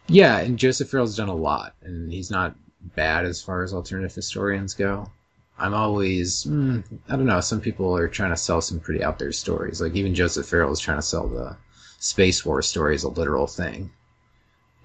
[0.06, 2.54] Yeah, and Joseph Farrell's done a lot, and he's not
[2.94, 5.10] bad as far as alternative historians go.
[5.58, 7.40] I'm always, mm, I don't know.
[7.40, 9.80] Some people are trying to sell some pretty out there stories.
[9.80, 11.56] Like even Joseph Farrell is trying to sell the
[12.00, 13.90] space war story as a literal thing.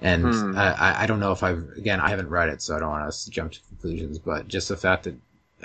[0.02, 0.58] And Hmm.
[0.58, 3.04] I, I- don't know if I've again I haven't read it, so I don't want
[3.08, 4.18] us to jump to conclusions.
[4.20, 5.16] But just the fact that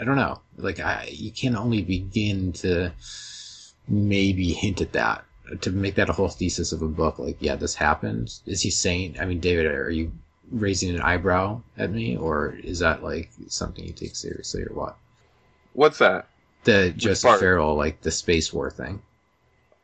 [0.01, 2.93] I don't know, like I, you can only begin to
[3.87, 5.25] maybe hint at that
[5.61, 7.19] to make that a whole thesis of a book.
[7.19, 8.33] Like, yeah, this happened.
[8.47, 9.17] Is he saying?
[9.21, 10.11] I mean, David, are you
[10.51, 14.97] raising an eyebrow at me, or is that like something you take seriously, or what?
[15.75, 16.29] what's that?
[16.65, 17.41] The Joseph part?
[17.41, 19.03] Farrell, like the space war thing.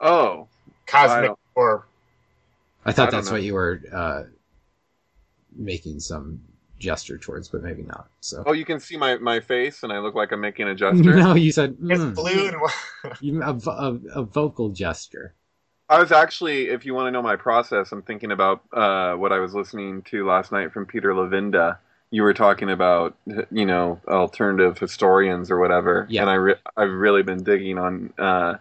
[0.01, 0.49] Oh,
[0.87, 1.87] Cosmic don't- War.
[2.87, 3.35] I thought I that's know.
[3.35, 4.23] what you were uh,
[5.55, 6.41] making some
[6.79, 8.09] gesture towards, but maybe not.
[8.21, 8.43] So.
[8.47, 11.15] oh, you can see my, my face, and I look like I'm making a gesture.
[11.17, 12.15] No, you said It's mm.
[12.15, 13.15] blue and.
[13.21, 15.35] You, a, a, a vocal gesture.
[15.91, 19.33] I was actually, if you want to know my process, I'm thinking about uh, what
[19.33, 21.79] I was listening to last night from Peter Levenda.
[22.13, 23.17] You were talking about,
[23.51, 26.23] you know, alternative historians or whatever, Yeah.
[26.23, 28.55] and I re- I've really been digging on uh,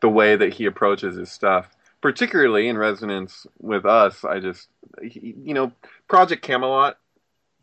[0.00, 1.70] the way that he approaches his stuff,
[2.02, 4.22] particularly in resonance with us.
[4.22, 4.68] I just,
[5.02, 5.72] you know,
[6.08, 6.98] Project Camelot.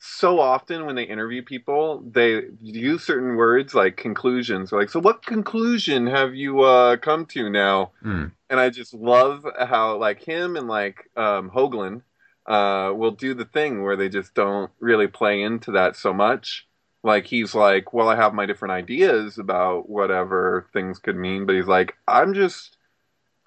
[0.05, 4.71] So often when they interview people, they use certain words like conclusions.
[4.71, 7.91] They're like, so what conclusion have you uh, come to now?
[8.03, 8.31] Mm.
[8.53, 12.03] And I just love how like him and like um, Hoagland
[12.45, 16.67] uh, will do the thing where they just don't really play into that so much.
[17.01, 21.55] Like he's like, well, I have my different ideas about whatever things could mean, but
[21.55, 22.77] he's like, I'm just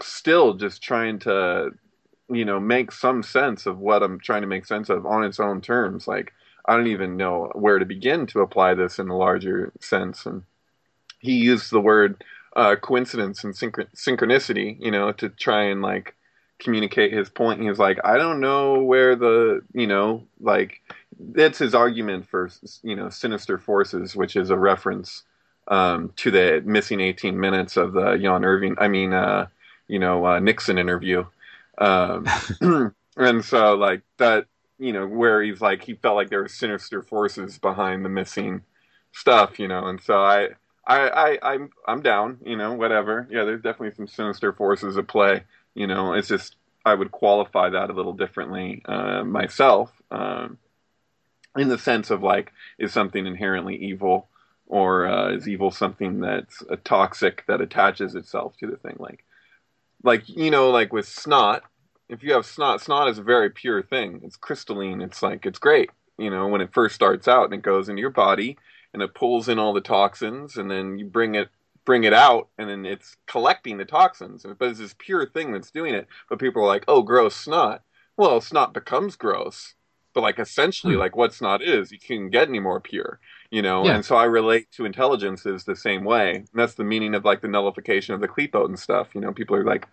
[0.00, 1.70] still just trying to,
[2.28, 5.38] you know, make some sense of what I'm trying to make sense of on its
[5.38, 6.08] own terms.
[6.08, 6.32] Like
[6.64, 10.26] I don't even know where to begin to apply this in a larger sense.
[10.26, 10.42] And
[11.20, 12.24] he used the word
[12.56, 16.16] uh, coincidence and synchron- synchronicity, you know, to try and like
[16.58, 17.60] communicate his point.
[17.60, 20.80] He was like, I don't know where the, you know, like
[21.20, 22.50] that's his argument for
[22.82, 25.22] you know sinister forces, which is a reference
[25.68, 29.46] um, to the missing 18 minutes of the Jan Irving, I mean, uh,
[29.88, 31.24] you know, uh, Nixon interview.
[31.78, 32.26] Um,
[33.16, 34.46] and so like that,
[34.78, 38.62] you know, where he's like, he felt like there were sinister forces behind the missing
[39.12, 40.50] stuff, you know, and so I,
[40.86, 43.26] I, I, I'm, I'm down, you know, whatever.
[43.30, 47.70] Yeah, there's definitely some sinister forces at play, you know, it's just, I would qualify
[47.70, 50.58] that a little differently, uh, myself, um,
[51.56, 54.28] in the sense of like, is something inherently evil?
[54.66, 59.24] or uh, is evil something that's a toxic that attaches itself to the thing like
[60.02, 61.62] like you know like with snot
[62.08, 65.58] if you have snot snot is a very pure thing it's crystalline it's like it's
[65.58, 68.56] great you know when it first starts out and it goes into your body
[68.96, 71.50] and it pulls in all the toxins and then you bring it
[71.84, 74.44] bring it out and then it's collecting the toxins.
[74.58, 76.08] But it's this pure thing that's doing it.
[76.30, 77.82] But people are like oh gross snot
[78.16, 79.74] well snot becomes gross.
[80.14, 81.00] But like essentially Hmm.
[81.00, 83.20] like what snot is you can't get any more pure
[83.50, 83.86] you know?
[83.86, 83.94] Yeah.
[83.94, 86.36] and so i relate to intelligence is the same way.
[86.36, 89.32] And that's the meaning of like the nullification of the klepo and stuff you know?
[89.32, 89.86] People are like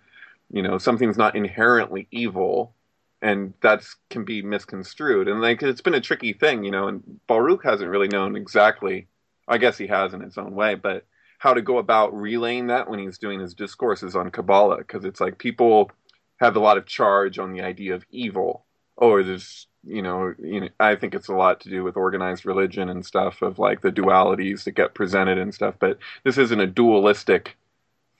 [0.51, 2.75] you know something's not inherently evil
[3.23, 7.01] and that can be misconstrued and like it's been a tricky thing you know and
[7.27, 9.07] baruch hasn't really known exactly
[9.47, 11.05] i guess he has in his own way but
[11.39, 15.21] how to go about relaying that when he's doing his discourses on kabbalah because it's
[15.21, 15.89] like people
[16.37, 18.65] have a lot of charge on the idea of evil
[18.97, 22.45] or there's you know, you know, I think it's a lot to do with organized
[22.45, 25.75] religion and stuff of like the dualities that get presented and stuff.
[25.77, 27.57] But this isn't a dualistic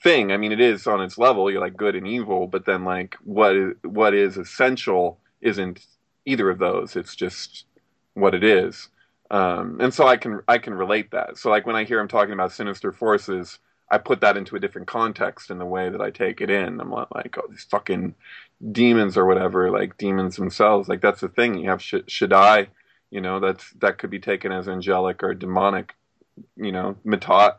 [0.03, 0.31] thing.
[0.31, 1.49] I mean, it is on its level.
[1.49, 5.85] You're like good and evil, but then like what is, what is essential isn't
[6.25, 6.95] either of those.
[6.95, 7.65] It's just
[8.13, 8.89] what it is.
[9.31, 11.37] Um, and so I can I can relate that.
[11.37, 14.59] So like when I hear him talking about sinister forces, I put that into a
[14.59, 16.79] different context in the way that I take it in.
[16.79, 18.15] I'm not like, oh, these fucking
[18.71, 20.87] demons or whatever, like demons themselves.
[20.89, 21.57] Like that's the thing.
[21.57, 22.67] You have Sh- Shaddai,
[23.09, 25.95] you know, that's that could be taken as angelic or demonic.
[26.57, 27.55] You know, Matat.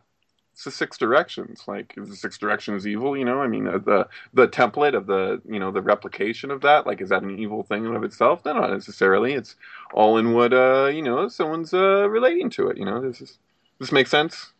[0.54, 1.64] It's the six directions.
[1.66, 3.16] Like, is the six directions evil?
[3.16, 6.60] You know, I mean, uh, the the template of the you know the replication of
[6.60, 6.86] that.
[6.86, 8.44] Like, is that an evil thing in of itself?
[8.44, 9.32] No, not necessarily.
[9.32, 9.56] It's
[9.92, 12.76] all in what uh you know someone's uh relating to it.
[12.76, 13.38] You know, this is
[13.80, 14.52] this makes sense?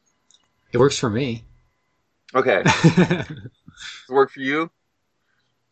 [0.73, 1.45] It works for me.
[2.35, 4.73] Okay, does it work for you?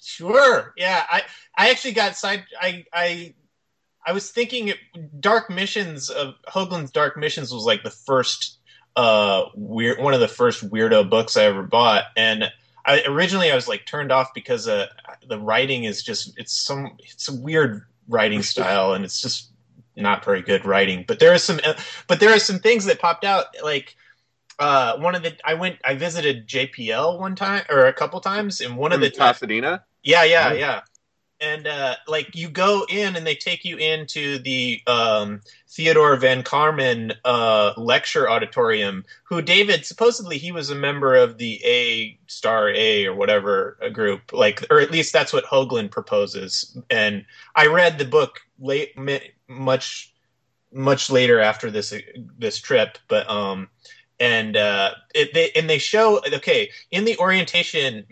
[0.00, 0.72] Sure.
[0.76, 1.04] Yeah.
[1.10, 1.22] I
[1.56, 2.44] I actually got side.
[2.60, 3.34] I I
[4.06, 4.78] I was thinking it,
[5.20, 8.58] Dark Missions of Hoagland's Dark Missions was like the first
[8.96, 12.50] uh weird one of the first weirdo books I ever bought, and
[12.84, 14.86] I originally I was like turned off because uh
[15.26, 19.50] the writing is just it's some it's a weird writing style and it's just
[19.96, 21.04] not very good writing.
[21.06, 21.60] But there are some
[22.06, 23.96] but there are some things that popped out like
[24.58, 28.60] uh one of the I went I visited JPL one time or a couple times
[28.60, 29.84] and one of the From Pasadena.
[30.02, 30.80] yeah, yeah, yeah.
[31.42, 36.44] And uh, like you go in and they take you into the um, Theodore von
[36.44, 39.04] Kármán uh, lecture auditorium.
[39.24, 43.90] Who David supposedly he was a member of the A Star A or whatever a
[43.90, 46.78] group, like or at least that's what Hoagland proposes.
[46.90, 47.24] And
[47.56, 48.96] I read the book late,
[49.48, 50.14] much
[50.72, 51.92] much later after this
[52.38, 53.68] this trip, but um,
[54.22, 58.06] and uh, it, they and they show okay in the orientation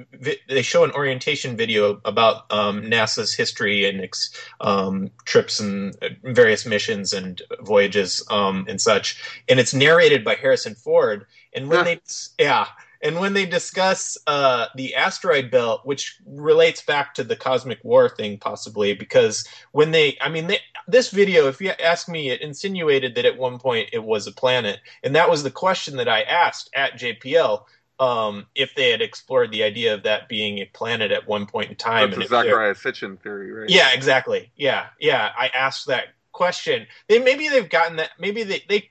[0.48, 4.12] they show an orientation video about um, NASA's history and
[4.60, 10.34] um, trips and uh, various missions and voyages um, and such, and it's narrated by
[10.34, 11.26] Harrison Ford.
[11.54, 12.00] And when they
[12.38, 12.66] yeah.
[13.02, 18.08] And when they discuss uh, the asteroid belt, which relates back to the cosmic war
[18.08, 22.42] thing, possibly, because when they, I mean, they, this video, if you ask me, it
[22.42, 26.08] insinuated that at one point it was a planet, and that was the question that
[26.08, 27.64] I asked at JPL
[28.00, 31.70] um, if they had explored the idea of that being a planet at one point
[31.70, 32.10] in time.
[32.10, 33.68] That's and a Zecharia Sitchin theory, right?
[33.68, 34.50] yeah, exactly.
[34.56, 35.30] Yeah, yeah.
[35.38, 36.86] I asked that question.
[37.08, 38.10] They maybe they've gotten that.
[38.18, 38.90] Maybe they they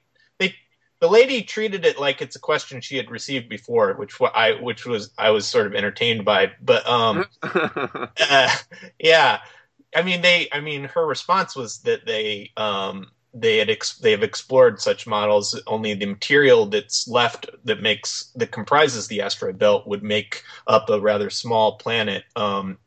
[1.00, 4.86] the lady treated it like it's a question she had received before, which I which
[4.86, 6.52] was I was sort of entertained by.
[6.62, 8.56] But um, uh,
[9.00, 9.40] yeah,
[9.96, 10.50] I mean they.
[10.52, 15.08] I mean her response was that they um they had ex- they have explored such
[15.08, 15.60] models.
[15.68, 20.90] Only the material that's left that makes that comprises the asteroid belt would make up
[20.90, 22.26] a rather small planet.
[22.36, 22.78] Um,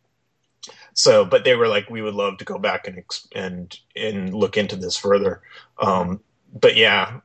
[0.94, 4.34] so, but they were like, we would love to go back and ex- and and
[4.34, 5.40] look into this further.
[5.78, 6.20] Um,
[6.52, 7.20] but yeah,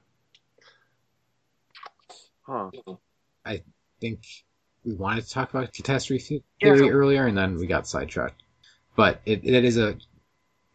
[2.48, 2.72] huh.
[3.46, 3.62] I
[4.02, 4.20] think
[4.86, 6.76] we wanted to talk about catastrophe Yeah.
[6.76, 8.42] theory earlier, and then we got sidetracked.
[8.96, 9.98] But it, it is a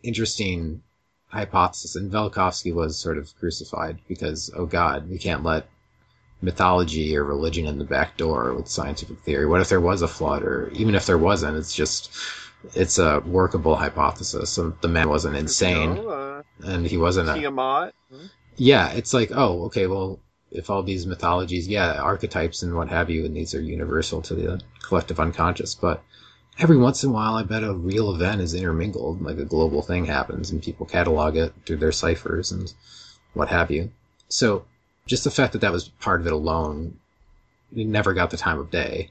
[0.02, 0.82] interesting
[1.28, 5.66] hypothesis, and Velikovsky was sort of crucified because, oh God, we can't let
[6.42, 9.46] mythology or religion in the back door with scientific theory.
[9.46, 12.14] What if there was a flood, or even if there wasn't, it's just
[12.74, 14.58] it's a workable hypothesis.
[14.80, 15.98] The man wasn't insane.
[15.98, 17.94] Uh, and he wasn't a Tiamat.
[18.56, 20.20] yeah, it's like, oh, okay, well,
[20.54, 24.34] if all these mythologies, yeah, archetypes and what have you, and these are universal to
[24.34, 26.02] the collective unconscious, but
[26.58, 29.82] every once in a while, I bet a real event is intermingled, like a global
[29.82, 32.72] thing happens, and people catalog it through their ciphers and
[33.34, 33.90] what have you.
[34.28, 34.64] So,
[35.06, 36.98] just the fact that that was part of it alone,
[37.74, 39.10] it never got the time of day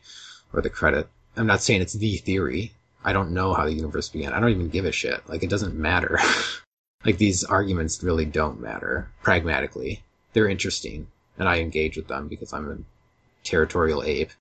[0.54, 1.10] or the credit.
[1.36, 2.74] I'm not saying it's the theory.
[3.04, 4.34] I don't know how the universe began.
[4.34, 5.28] I don't even give a shit.
[5.28, 6.20] Like, it doesn't matter.
[7.06, 10.04] like, these arguments really don't matter pragmatically.
[10.34, 11.08] They're interesting,
[11.38, 12.78] and I engage with them because I'm a
[13.44, 14.32] territorial ape.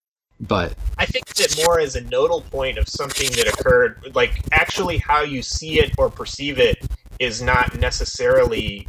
[0.40, 4.98] But I think that more as a nodal point of something that occurred, like actually
[4.98, 6.78] how you see it or perceive it
[7.18, 8.88] is not necessarily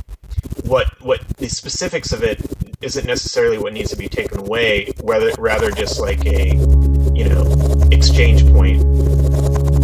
[0.63, 2.39] what what the specifics of it
[2.81, 6.55] isn't necessarily what needs to be taken away, whether rather just like a
[7.13, 8.81] you know exchange point.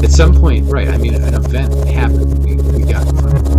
[0.04, 2.44] at some point, right, I mean, an event happened.
[2.46, 3.06] We, we got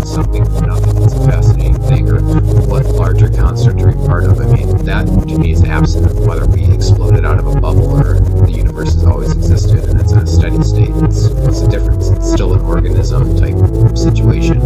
[0.04, 1.02] something from nothing.
[1.02, 2.08] It's a fascinating thing.
[2.08, 2.20] Or
[2.66, 4.40] what larger construct are we part of?
[4.40, 7.90] I mean, that to me is absent of whether we exploded out of a bubble
[7.90, 8.14] or
[8.46, 10.90] the universe has always existed and it's in a steady state.
[11.04, 12.08] It's, what's the difference?
[12.10, 13.56] It's still an organism type
[13.96, 14.60] situation.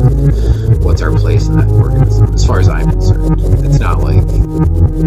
[0.83, 2.35] What's our place in that organism?
[2.35, 4.23] As far as I'm concerned, it's not like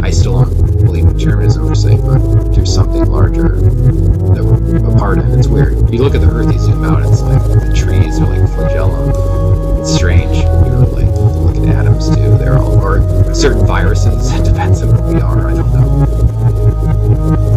[0.04, 4.98] I still don't believe in determinism per se, but there's something larger that we're a
[4.98, 5.30] part of.
[5.34, 5.94] It's weird.
[5.94, 9.80] You look at the Earth, you zoom out, it's like the trees are like flagellum.
[9.82, 10.38] It's strange.
[10.38, 12.38] You like look at atoms too.
[12.38, 13.02] They're all or
[13.34, 14.32] certain viruses.
[14.32, 15.48] It depends on what we are.
[15.48, 17.55] I don't know.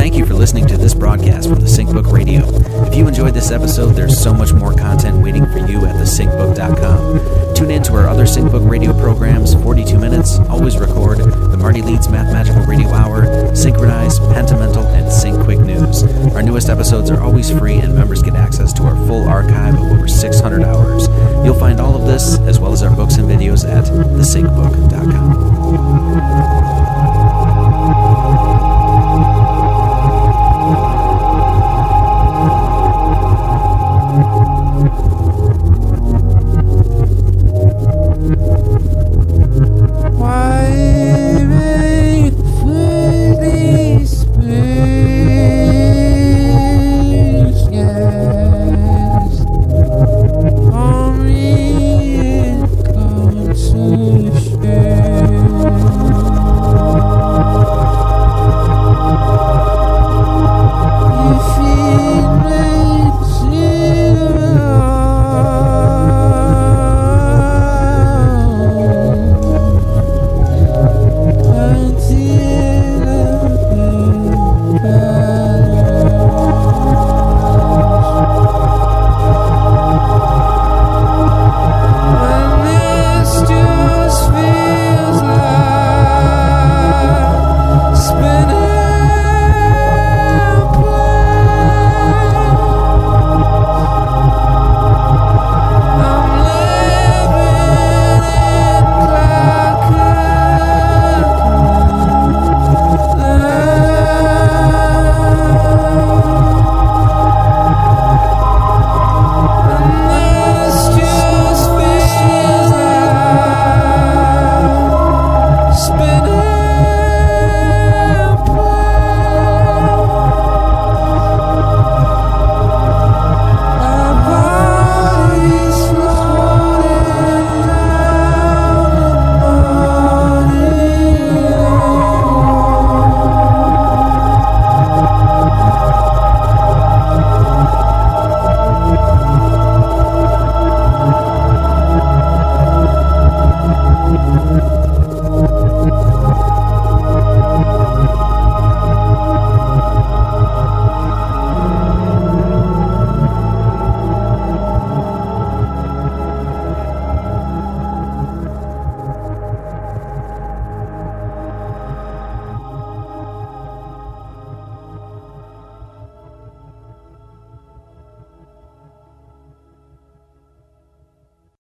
[0.00, 2.40] Thank you for listening to this broadcast from the SyncBook Radio.
[2.86, 7.54] If you enjoyed this episode, there's so much more content waiting for you at thesyncbook.com.
[7.54, 12.08] Tune in to our other SyncBook radio programs, 42 Minutes, Always Record, the Marty Leeds
[12.08, 16.02] Mathemagical Radio Hour, Synchronize, Pentamental, and Sync Quick News.
[16.34, 19.82] Our newest episodes are always free, and members get access to our full archive of
[19.82, 21.08] over 600 hours.
[21.44, 25.89] You'll find all of this, as well as our books and videos, at thesyncbook.com.